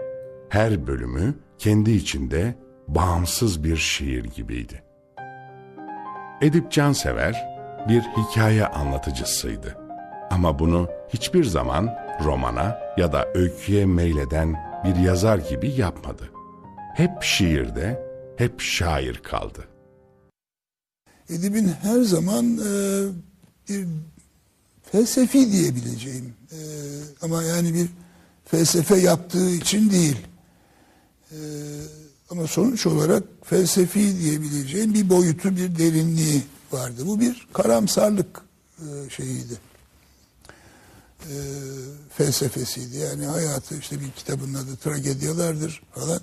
Her 0.49 0.87
bölümü 0.87 1.35
kendi 1.57 1.91
içinde 1.91 2.55
bağımsız 2.87 3.63
bir 3.63 3.77
şiir 3.77 4.23
gibiydi. 4.23 4.83
Edip 6.41 6.71
Cansever 6.71 7.47
bir 7.89 8.01
hikaye 8.01 8.67
anlatıcısıydı. 8.67 9.77
Ama 10.29 10.59
bunu 10.59 10.89
hiçbir 11.09 11.43
zaman 11.43 11.97
romana 12.23 12.79
ya 12.97 13.13
da 13.13 13.27
öyküye 13.33 13.85
meyleden 13.85 14.55
bir 14.85 14.95
yazar 14.95 15.37
gibi 15.37 15.69
yapmadı. 15.69 16.29
Hep 16.95 17.23
şiirde, 17.23 18.03
hep 18.37 18.61
şair 18.61 19.15
kaldı. 19.15 19.67
Edip'in 21.29 21.67
her 21.81 22.01
zaman 22.01 22.57
e, 22.57 22.71
bir 23.69 23.87
felsefi 24.91 25.51
diyebileceğim 25.51 26.33
e, 26.51 26.59
ama 27.21 27.43
yani 27.43 27.73
bir 27.73 27.87
felsefe 28.45 28.95
yaptığı 28.95 29.49
için 29.49 29.89
değil. 29.89 30.17
E, 31.31 31.37
ama 32.29 32.47
sonuç 32.47 32.85
olarak 32.85 33.23
felsefi 33.43 34.19
diyebileceğim 34.19 34.93
bir 34.93 35.09
boyutu, 35.09 35.55
bir 35.57 35.77
derinliği 35.77 36.41
vardı. 36.71 37.01
Bu 37.05 37.19
bir 37.19 37.47
karamsarlık 37.53 38.41
e, 38.79 39.09
şeyiydi. 39.09 39.53
E, 41.21 41.35
felsefesiydi. 42.17 42.97
Yani 42.97 43.25
hayatı 43.25 43.77
işte 43.77 43.99
bir 43.99 44.11
kitabın 44.11 44.53
adı 44.53 44.75
tragedyalardır 44.75 45.81
falan. 45.95 46.21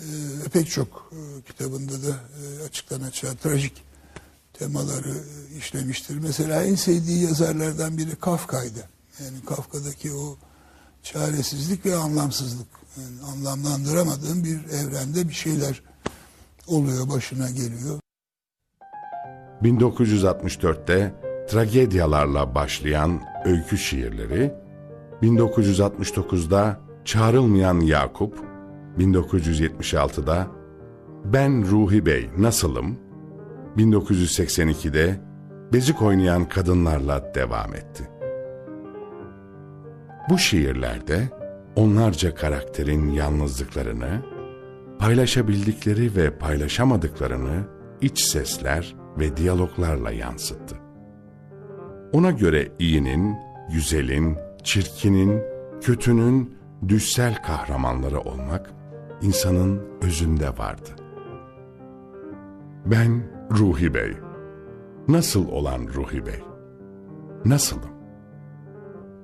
E, 0.00 0.06
pek 0.52 0.70
çok 0.70 1.12
e, 1.12 1.42
kitabında 1.42 2.02
da 2.02 2.10
e, 2.10 2.64
açıktan 2.64 3.00
açığa 3.00 3.34
trajik 3.34 3.85
temaları 4.58 5.14
işlemiştir. 5.58 6.18
Mesela 6.18 6.62
en 6.62 6.74
sevdiği 6.74 7.22
yazarlardan 7.22 7.98
biri 7.98 8.16
Kafka'ydı. 8.16 8.88
Yani 9.24 9.44
Kafka'daki 9.46 10.12
o 10.12 10.36
çaresizlik 11.02 11.86
ve 11.86 11.96
anlamsızlık. 11.96 12.68
Yani 12.96 13.32
anlamlandıramadığın 13.32 14.44
bir 14.44 14.58
evrende 14.64 15.28
bir 15.28 15.34
şeyler 15.34 15.82
oluyor, 16.66 17.08
başına 17.08 17.50
geliyor. 17.50 18.00
1964'te 19.62 21.14
tragedyalarla 21.48 22.54
başlayan 22.54 23.20
öykü 23.44 23.78
şiirleri, 23.78 24.52
1969'da 25.22 26.80
Çağrılmayan 27.04 27.80
Yakup, 27.80 28.38
1976'da 28.98 30.46
Ben 31.24 31.70
Ruhi 31.70 32.06
Bey 32.06 32.30
Nasılım, 32.38 32.98
1982'de 33.76 35.20
Bezik 35.72 36.02
Oynayan 36.02 36.48
Kadınlarla 36.48 37.34
devam 37.34 37.74
etti. 37.74 38.10
Bu 40.30 40.38
şiirlerde 40.38 41.22
onlarca 41.76 42.34
karakterin 42.34 43.10
yalnızlıklarını, 43.10 44.22
paylaşabildikleri 44.98 46.16
ve 46.16 46.38
paylaşamadıklarını 46.38 47.64
iç 48.00 48.20
sesler 48.20 48.96
ve 49.18 49.36
diyaloglarla 49.36 50.10
yansıttı. 50.10 50.76
Ona 52.12 52.30
göre 52.30 52.68
iyinin, 52.78 53.36
güzelin, 53.72 54.36
çirkinin, 54.64 55.42
kötünün 55.80 56.56
düşsel 56.88 57.42
kahramanları 57.42 58.20
olmak 58.20 58.70
insanın 59.22 59.82
özünde 60.02 60.48
vardı. 60.48 60.90
Ben 62.86 63.35
Ruhi 63.50 63.94
Bey. 63.94 64.12
Nasıl 65.08 65.48
olan 65.48 65.88
Ruhi 65.94 66.26
Bey? 66.26 66.42
Nasılım? 67.44 67.90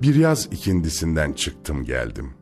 Bir 0.02 0.14
yaz 0.14 0.48
ikindisinden 0.52 1.32
çıktım 1.32 1.84
geldim. 1.84 2.34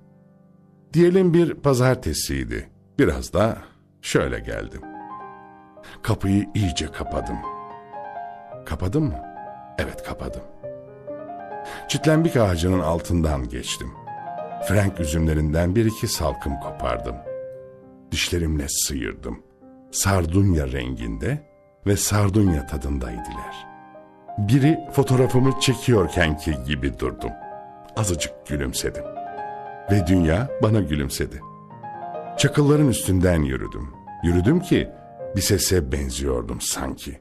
Diyelim 0.92 1.34
bir 1.34 1.54
pazartesiydi. 1.54 2.68
Biraz 2.98 3.32
da 3.32 3.58
şöyle 4.02 4.40
geldim. 4.40 4.80
Kapıyı 6.02 6.46
iyice 6.54 6.86
kapadım. 6.86 7.36
Kapadım 8.66 9.04
mı? 9.04 9.18
Evet 9.78 10.02
kapadım. 10.02 10.42
Çitlenbik 11.88 12.36
ağacının 12.36 12.80
altından 12.80 13.48
geçtim. 13.48 13.90
Frank 14.68 15.00
üzümlerinden 15.00 15.76
bir 15.76 15.84
iki 15.84 16.08
salkım 16.08 16.60
kopardım. 16.60 17.16
Dişlerimle 18.12 18.66
sıyırdım. 18.68 19.42
Sardunya 19.90 20.72
renginde 20.72 21.49
ve 21.86 21.96
sardunya 21.96 22.66
tadındaydılar. 22.66 23.66
Biri 24.38 24.78
fotoğrafımı 24.92 25.60
çekiyorkenki 25.60 26.54
gibi 26.66 26.98
durdum. 26.98 27.30
Azıcık 27.96 28.46
gülümsedim. 28.46 29.04
Ve 29.90 30.06
dünya 30.06 30.48
bana 30.62 30.80
gülümsedi. 30.80 31.40
Çakılların 32.38 32.88
üstünden 32.88 33.42
yürüdüm. 33.42 33.88
Yürüdüm 34.22 34.60
ki 34.60 34.88
bir 35.36 35.40
sese 35.40 35.92
benziyordum 35.92 36.60
sanki. 36.60 37.20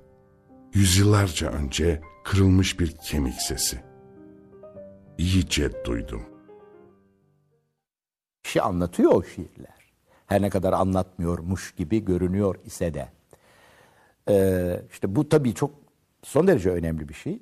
Yüzyıllarca 0.73 1.49
önce 1.51 2.01
kırılmış 2.23 2.79
bir 2.79 2.91
kemik 2.91 3.41
sesi. 3.41 3.79
İyice 5.17 5.85
duydum. 5.85 6.21
Bir 8.45 8.49
şey 8.49 8.61
anlatıyor 8.61 9.11
o 9.11 9.23
şiirler. 9.23 9.93
Her 10.25 10.41
ne 10.41 10.49
kadar 10.49 10.73
anlatmıyormuş 10.73 11.75
gibi 11.75 12.05
görünüyor 12.05 12.55
ise 12.65 12.93
de. 12.93 13.18
Ee, 14.29 14.81
işte 14.91 15.15
bu 15.15 15.29
tabii 15.29 15.53
çok 15.53 15.71
son 16.23 16.47
derece 16.47 16.69
önemli 16.69 17.09
bir 17.09 17.13
şey. 17.13 17.39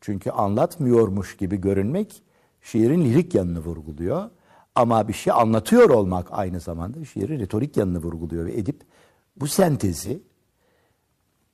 Çünkü 0.00 0.30
anlatmıyormuş 0.30 1.36
gibi 1.36 1.60
görünmek 1.60 2.22
şiirin 2.62 3.04
lirik 3.04 3.34
yanını 3.34 3.58
vurguluyor. 3.58 4.30
Ama 4.74 5.08
bir 5.08 5.12
şey 5.12 5.32
anlatıyor 5.32 5.90
olmak 5.90 6.28
aynı 6.30 6.60
zamanda 6.60 7.04
şiirin 7.04 7.40
retorik 7.40 7.76
yanını 7.76 7.98
vurguluyor. 7.98 8.46
Ve 8.46 8.56
Edip 8.56 8.82
bu 9.36 9.46
sentezi 9.46 10.22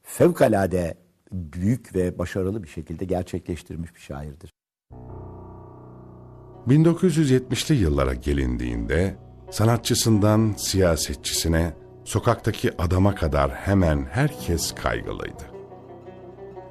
fevkalade 0.02 0.94
büyük 1.32 1.94
ve 1.94 2.18
başarılı 2.18 2.62
bir 2.62 2.68
şekilde 2.68 3.04
gerçekleştirmiş 3.04 3.94
bir 3.94 4.00
şairdir. 4.00 4.50
1970'li 6.68 7.74
yıllara 7.74 8.14
gelindiğinde 8.14 9.16
sanatçısından 9.50 10.54
siyasetçisine, 10.56 11.74
sokaktaki 12.06 12.82
adama 12.82 13.14
kadar 13.14 13.50
hemen 13.50 14.06
herkes 14.10 14.74
kaygılıydı. 14.74 15.42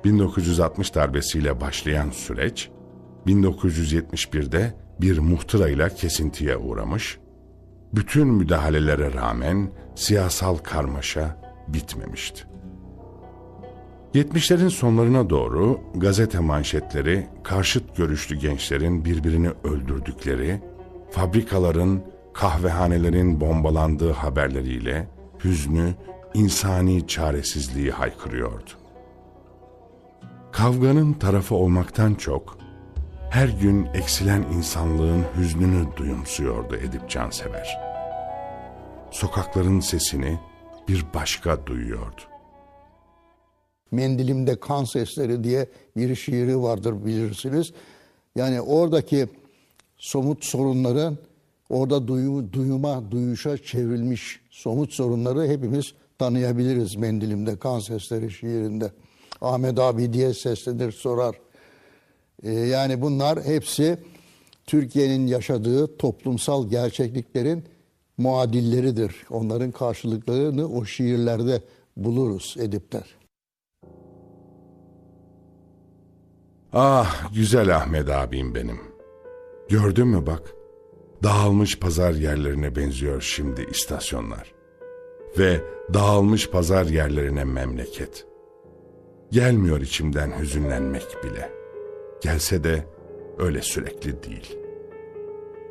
1960 0.03 0.95
darbesiyle 0.95 1.61
başlayan 1.61 2.09
süreç 2.09 2.69
1971'de 3.27 4.73
bir 5.01 5.19
muhtırayla 5.19 5.89
kesintiye 5.89 6.57
uğramış, 6.57 7.17
bütün 7.93 8.27
müdahalelere 8.27 9.13
rağmen 9.13 9.71
siyasal 9.95 10.57
karmaşa 10.57 11.41
bitmemişti. 11.67 12.43
70'lerin 14.13 14.69
sonlarına 14.69 15.29
doğru 15.29 15.81
gazete 15.95 16.39
manşetleri 16.39 17.27
karşıt 17.43 17.97
görüşlü 17.97 18.35
gençlerin 18.35 19.05
birbirini 19.05 19.49
öldürdükleri, 19.63 20.61
fabrikaların, 21.11 22.03
kahvehanelerin 22.33 23.41
bombalandığı 23.41 24.11
haberleriyle 24.11 25.14
hüznü, 25.45 25.95
insani 26.33 27.07
çaresizliği 27.07 27.91
haykırıyordu. 27.91 28.69
Kavganın 30.51 31.13
tarafı 31.13 31.55
olmaktan 31.55 32.15
çok, 32.15 32.57
her 33.29 33.47
gün 33.47 33.85
eksilen 33.85 34.41
insanlığın 34.41 35.23
hüznünü 35.37 35.87
duyumsuyordu 35.97 36.75
Edip 36.75 37.09
Cansever. 37.09 37.77
Sokakların 39.11 39.79
sesini 39.79 40.39
bir 40.87 41.05
başka 41.13 41.65
duyuyordu. 41.65 42.21
Mendilimde 43.91 44.59
kan 44.59 44.83
sesleri 44.83 45.43
diye 45.43 45.69
bir 45.97 46.15
şiiri 46.15 46.61
vardır 46.61 47.05
bilirsiniz. 47.05 47.73
Yani 48.35 48.61
oradaki 48.61 49.27
somut 49.97 50.45
sorunların 50.45 51.17
orada 51.69 52.07
duyu, 52.07 52.53
duyuma, 52.53 53.11
duyuşa 53.11 53.57
çevrilmiş 53.57 54.39
somut 54.49 54.93
sorunları 54.93 55.47
hepimiz 55.47 55.93
tanıyabiliriz 56.19 56.95
Mendilimde 56.95 57.59
kan 57.59 57.79
sesleri 57.79 58.31
şiirinde. 58.31 58.91
Ahmet 59.41 59.79
abi 59.79 60.13
diye 60.13 60.33
seslenir 60.33 60.91
sorar. 60.91 61.35
Ee, 62.43 62.51
yani 62.51 63.01
bunlar 63.01 63.43
hepsi 63.43 63.97
Türkiye'nin 64.65 65.27
yaşadığı 65.27 65.97
toplumsal 65.97 66.69
gerçekliklerin 66.69 67.65
muadilleridir. 68.17 69.15
Onların 69.29 69.71
karşılıklarını 69.71 70.67
o 70.67 70.85
şiirlerde 70.85 71.61
buluruz 71.97 72.55
edipler. 72.59 73.15
Ah 76.73 77.33
güzel 77.33 77.75
Ahmet 77.75 78.09
abim 78.09 78.55
benim. 78.55 78.79
Gördün 79.69 80.07
mü 80.07 80.25
bak. 80.25 80.55
Dağılmış 81.23 81.79
pazar 81.79 82.13
yerlerine 82.13 82.75
benziyor 82.75 83.21
şimdi 83.21 83.67
istasyonlar. 83.71 84.53
Ve 85.39 85.61
dağılmış 85.93 86.49
pazar 86.49 86.85
yerlerine 86.85 87.43
memleket. 87.43 88.27
Gelmiyor 89.31 89.81
içimden 89.81 90.39
hüzünlenmek 90.39 91.07
bile. 91.23 91.51
Gelse 92.21 92.63
de 92.63 92.85
öyle 93.37 93.61
sürekli 93.61 94.23
değil. 94.23 94.57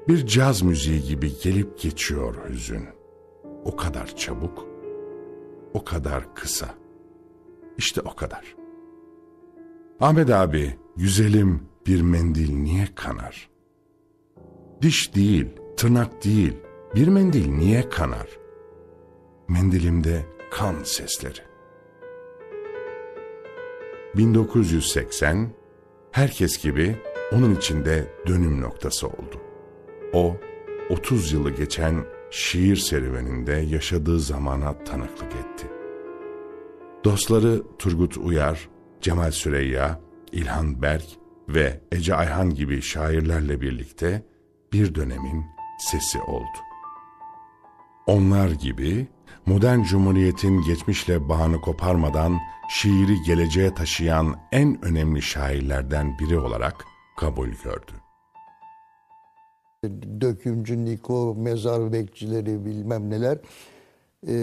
Bir 0.08 0.26
caz 0.26 0.62
müziği 0.62 1.02
gibi 1.02 1.38
gelip 1.42 1.80
geçiyor 1.80 2.34
hüzün. 2.48 2.88
O 3.64 3.76
kadar 3.76 4.16
çabuk, 4.16 4.66
o 5.74 5.84
kadar 5.84 6.34
kısa. 6.34 6.74
İşte 7.78 8.00
o 8.00 8.14
kadar. 8.14 8.56
Ahmet 10.00 10.30
abi, 10.30 10.76
güzelim 10.96 11.62
bir 11.86 12.00
mendil 12.02 12.54
niye 12.54 12.88
kanar? 12.94 13.53
Diş 14.82 15.14
değil, 15.14 15.46
tırnak 15.76 16.24
değil, 16.24 16.52
bir 16.94 17.08
mendil 17.08 17.48
niye 17.48 17.88
kanar? 17.88 18.28
Mendilimde 19.48 20.24
kan 20.50 20.74
sesleri. 20.84 21.40
1980 24.16 25.50
herkes 26.12 26.62
gibi 26.62 26.96
onun 27.32 27.54
içinde 27.54 28.12
dönüm 28.26 28.60
noktası 28.60 29.06
oldu. 29.06 29.40
O 30.12 30.36
30 30.90 31.32
yılı 31.32 31.50
geçen 31.50 32.04
şiir 32.30 32.76
serüveninde 32.76 33.52
yaşadığı 33.52 34.20
zamana 34.20 34.84
tanıklık 34.84 35.32
etti. 35.32 35.66
Dostları 37.04 37.62
Turgut 37.78 38.16
Uyar, 38.16 38.68
Cemal 39.00 39.30
Süreyya, 39.30 40.00
İlhan 40.32 40.82
Berk 40.82 41.06
ve 41.48 41.80
Ece 41.92 42.14
Ayhan 42.14 42.54
gibi 42.54 42.82
şairlerle 42.82 43.60
birlikte 43.60 44.22
bir 44.74 44.94
dönemin 44.94 45.44
sesi 45.78 46.20
oldu. 46.20 46.58
Onlar 48.06 48.50
gibi 48.50 49.06
modern 49.46 49.82
cumhuriyetin 49.82 50.62
geçmişle 50.62 51.28
bağını 51.28 51.60
koparmadan 51.60 52.38
şiiri 52.70 53.22
geleceğe 53.26 53.74
taşıyan 53.74 54.36
en 54.52 54.84
önemli 54.84 55.22
şairlerden 55.22 56.18
biri 56.18 56.38
olarak 56.38 56.84
kabul 57.16 57.48
gördü. 57.48 57.92
Dökümcü 60.20 60.84
Niko, 60.84 61.34
mezar 61.34 61.92
bekçileri 61.92 62.64
bilmem 62.64 63.10
neler. 63.10 63.38
Ee, 64.28 64.34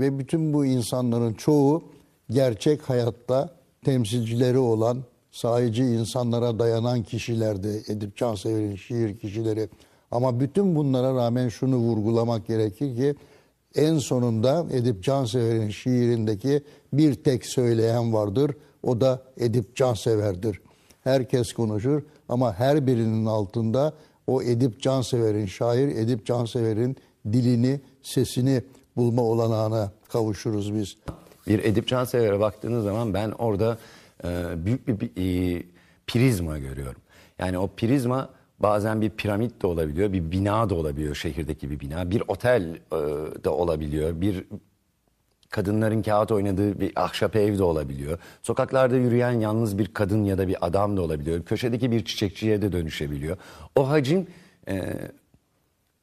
ve 0.00 0.18
bütün 0.18 0.52
bu 0.52 0.66
insanların 0.66 1.34
çoğu 1.34 1.82
gerçek 2.30 2.82
hayatta 2.82 3.56
temsilcileri 3.84 4.58
olan, 4.58 5.04
sahici 5.30 5.82
insanlara 5.82 6.58
dayanan 6.58 7.02
kişilerdi. 7.02 7.82
Edip 7.88 8.16
Cansever'in 8.16 8.76
şiir 8.76 9.16
kişileri. 9.16 9.68
Ama 10.10 10.40
bütün 10.40 10.76
bunlara 10.76 11.14
rağmen 11.14 11.48
şunu 11.48 11.76
vurgulamak 11.76 12.46
gerekir 12.46 12.96
ki 12.96 13.14
en 13.74 13.98
sonunda 13.98 14.66
Edip 14.72 15.02
Cansever'in 15.02 15.70
şiirindeki 15.70 16.62
bir 16.92 17.14
tek 17.14 17.46
söyleyen 17.46 18.12
vardır. 18.12 18.50
O 18.82 19.00
da 19.00 19.22
Edip 19.36 19.76
Cansever'dir. 19.76 20.60
Herkes 21.04 21.52
konuşur 21.52 22.02
ama 22.28 22.54
her 22.54 22.86
birinin 22.86 23.26
altında 23.26 23.92
o 24.26 24.42
Edip 24.42 24.80
Cansever'in, 24.80 25.46
şair 25.46 25.88
Edip 25.88 26.26
Cansever'in 26.26 26.96
dilini, 27.32 27.80
sesini 28.02 28.62
bulma 28.96 29.22
olanağına 29.22 29.92
kavuşuruz 30.08 30.74
biz. 30.74 30.96
Bir 31.46 31.64
Edip 31.64 31.88
Cansever'e 31.88 32.40
baktığınız 32.40 32.84
zaman 32.84 33.14
ben 33.14 33.30
orada 33.30 33.78
e, 34.24 34.66
büyük 34.66 34.88
bir, 34.88 35.10
e, 35.16 35.62
prizma 36.06 36.58
görüyorum. 36.58 37.02
Yani 37.38 37.58
o 37.58 37.68
prizma 37.68 38.30
bazen 38.58 39.00
bir 39.00 39.10
piramit 39.10 39.62
de 39.62 39.66
olabiliyor, 39.66 40.12
bir 40.12 40.30
bina 40.30 40.70
da 40.70 40.74
olabiliyor 40.74 41.14
şehirdeki 41.14 41.70
bir 41.70 41.80
bina, 41.80 42.10
bir 42.10 42.22
otel 42.28 42.76
de 43.44 43.48
olabiliyor, 43.48 44.20
bir 44.20 44.44
kadınların 45.50 46.02
kağıt 46.02 46.32
oynadığı 46.32 46.80
bir 46.80 46.92
ahşap 46.96 47.36
ev 47.36 47.58
de 47.58 47.62
olabiliyor. 47.62 48.18
Sokaklarda 48.42 48.96
yürüyen 48.96 49.32
yalnız 49.32 49.78
bir 49.78 49.86
kadın 49.86 50.24
ya 50.24 50.38
da 50.38 50.48
bir 50.48 50.66
adam 50.66 50.96
da 50.96 51.02
olabiliyor. 51.02 51.44
Köşedeki 51.44 51.90
bir 51.90 52.04
çiçekçiye 52.04 52.62
de 52.62 52.72
dönüşebiliyor. 52.72 53.36
O 53.76 53.88
hacim 53.88 54.26
e, 54.68 54.94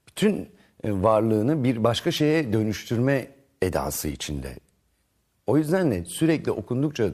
bütün 0.08 0.50
varlığını 0.86 1.64
bir 1.64 1.84
başka 1.84 2.12
şeye 2.12 2.54
dönüştürme 2.54 3.28
edası 3.62 4.08
içinde. 4.08 4.56
O 5.48 5.58
yüzden 5.58 5.92
de 5.92 6.06
sürekli 6.06 6.52
okundukça 6.52 7.10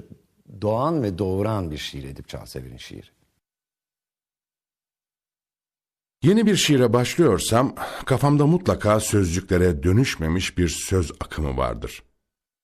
doğan 0.62 1.04
ve 1.04 1.18
doğuran 1.18 1.72
bir 1.72 1.78
şiir 1.78 2.04
Edip 2.04 2.28
Cansever'in 2.28 2.78
şiiri. 2.78 3.08
Yeni 6.24 6.46
bir 6.46 6.56
şiire 6.56 6.94
başlıyorsam 6.94 7.76
kafamda 8.06 8.48
mutlaka 8.48 9.00
sözcüklere 9.00 9.84
dönüşmemiş 9.84 10.58
bir 10.58 10.70
söz 10.70 11.12
akımı 11.12 11.58
vardır. 11.58 12.04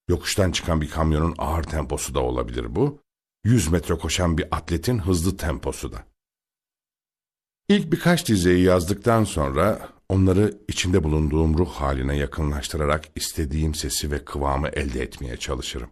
Yokuştan 0.09 0.51
çıkan 0.51 0.81
bir 0.81 0.89
kamyonun 0.89 1.35
ağır 1.37 1.63
temposu 1.63 2.15
da 2.15 2.19
olabilir 2.19 2.75
bu. 2.75 3.01
100 3.43 3.71
metre 3.71 3.95
koşan 3.95 4.37
bir 4.37 4.47
atletin 4.51 4.99
hızlı 4.99 5.37
temposu 5.37 5.91
da. 5.91 6.03
İlk 7.69 7.91
birkaç 7.91 8.27
dizeyi 8.27 8.63
yazdıktan 8.63 9.23
sonra 9.23 9.89
onları 10.09 10.57
içinde 10.67 11.03
bulunduğum 11.03 11.57
ruh 11.57 11.71
haline 11.71 12.17
yakınlaştırarak 12.17 13.05
istediğim 13.15 13.75
sesi 13.75 14.11
ve 14.11 14.25
kıvamı 14.25 14.67
elde 14.67 15.01
etmeye 15.01 15.37
çalışırım. 15.37 15.89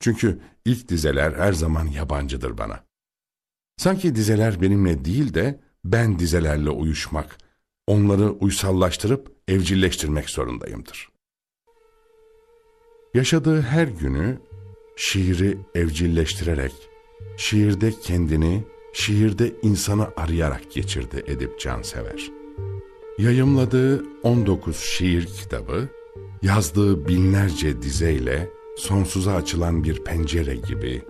Çünkü 0.00 0.40
ilk 0.64 0.88
dizeler 0.88 1.32
her 1.32 1.52
zaman 1.52 1.86
yabancıdır 1.86 2.58
bana. 2.58 2.84
Sanki 3.76 4.14
dizeler 4.14 4.60
benimle 4.60 5.04
değil 5.04 5.34
de 5.34 5.60
ben 5.84 6.18
dizelerle 6.18 6.70
uyuşmak, 6.70 7.38
onları 7.86 8.30
uysallaştırıp 8.30 9.32
evcilleştirmek 9.48 10.30
zorundayımdır. 10.30 11.08
Yaşadığı 13.14 13.62
her 13.62 13.88
günü 13.88 14.38
şiiri 14.96 15.58
evcilleştirerek, 15.74 16.72
şiirde 17.36 17.92
kendini, 17.92 18.64
şiirde 18.92 19.52
insanı 19.62 20.08
arayarak 20.16 20.72
geçirdi 20.72 21.24
Edip 21.26 21.60
Cansever. 21.60 22.30
Yayımladığı 23.18 24.04
19 24.22 24.76
şiir 24.76 25.26
kitabı, 25.26 25.88
yazdığı 26.42 27.08
binlerce 27.08 27.82
dizeyle 27.82 28.57
sonsuza 28.78 29.34
açılan 29.34 29.84
bir 29.84 30.04
pencere 30.04 30.56
gibi 30.56 31.02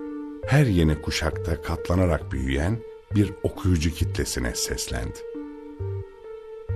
her 0.47 0.67
yeni 0.67 1.03
kuşakta 1.03 1.63
katlanarak 1.63 2.33
büyüyen 2.33 2.79
bir 3.15 3.33
okuyucu 3.43 3.91
kitlesine 3.91 4.55
seslendi. 4.55 5.19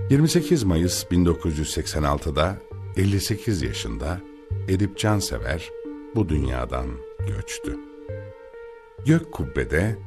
28 0.09 0.63
Mayıs 0.63 1.03
1986'da 1.03 2.57
58 2.97 3.61
yaşında 3.61 4.21
Edip 4.67 4.97
Cansever 4.97 5.69
bu 6.15 6.29
dünyadan 6.29 6.87
göçtü. 7.27 7.79
Gök 9.05 9.31
kubbede 9.31 9.97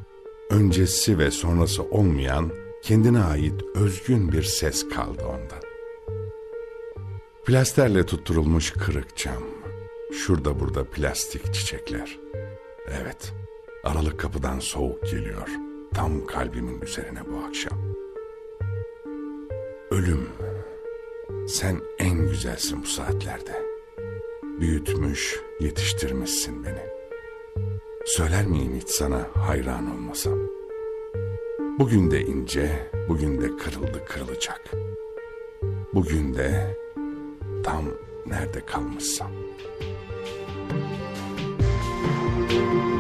öncesi 0.50 1.18
ve 1.18 1.30
sonrası 1.30 1.82
olmayan 1.82 2.50
kendine 2.82 3.20
ait 3.20 3.62
özgün 3.74 4.32
bir 4.32 4.42
ses 4.42 4.88
kaldı 4.88 5.22
ondan. 5.24 5.62
Plasterle 7.46 8.06
tutturulmuş 8.06 8.70
kırık 8.70 9.16
cam. 9.16 9.55
Şurada 10.16 10.60
burada 10.60 10.84
plastik 10.84 11.54
çiçekler. 11.54 12.18
Evet, 13.02 13.32
aralık 13.84 14.20
kapıdan 14.20 14.58
soğuk 14.58 15.02
geliyor. 15.02 15.48
Tam 15.94 16.26
kalbimin 16.26 16.80
üzerine 16.80 17.20
bu 17.32 17.46
akşam. 17.48 17.78
Ölüm, 19.90 20.28
sen 21.48 21.80
en 21.98 22.18
güzelsin 22.28 22.82
bu 22.82 22.86
saatlerde. 22.86 23.62
Büyütmüş, 24.60 25.40
yetiştirmişsin 25.60 26.64
beni. 26.64 26.86
Söyler 28.06 28.46
miyim 28.46 28.76
hiç 28.80 28.88
sana 28.88 29.26
hayran 29.34 29.90
olmasam? 29.94 30.38
Bugün 31.78 32.10
de 32.10 32.20
ince, 32.20 32.90
bugün 33.08 33.40
de 33.40 33.56
kırıldı 33.56 34.04
kırılacak. 34.08 34.70
Bugün 35.94 36.34
de 36.34 36.76
tam 37.64 37.84
nerede 38.26 38.60
kalmışsam. 38.66 39.30
Thank 40.68 42.52
you. 42.52 42.95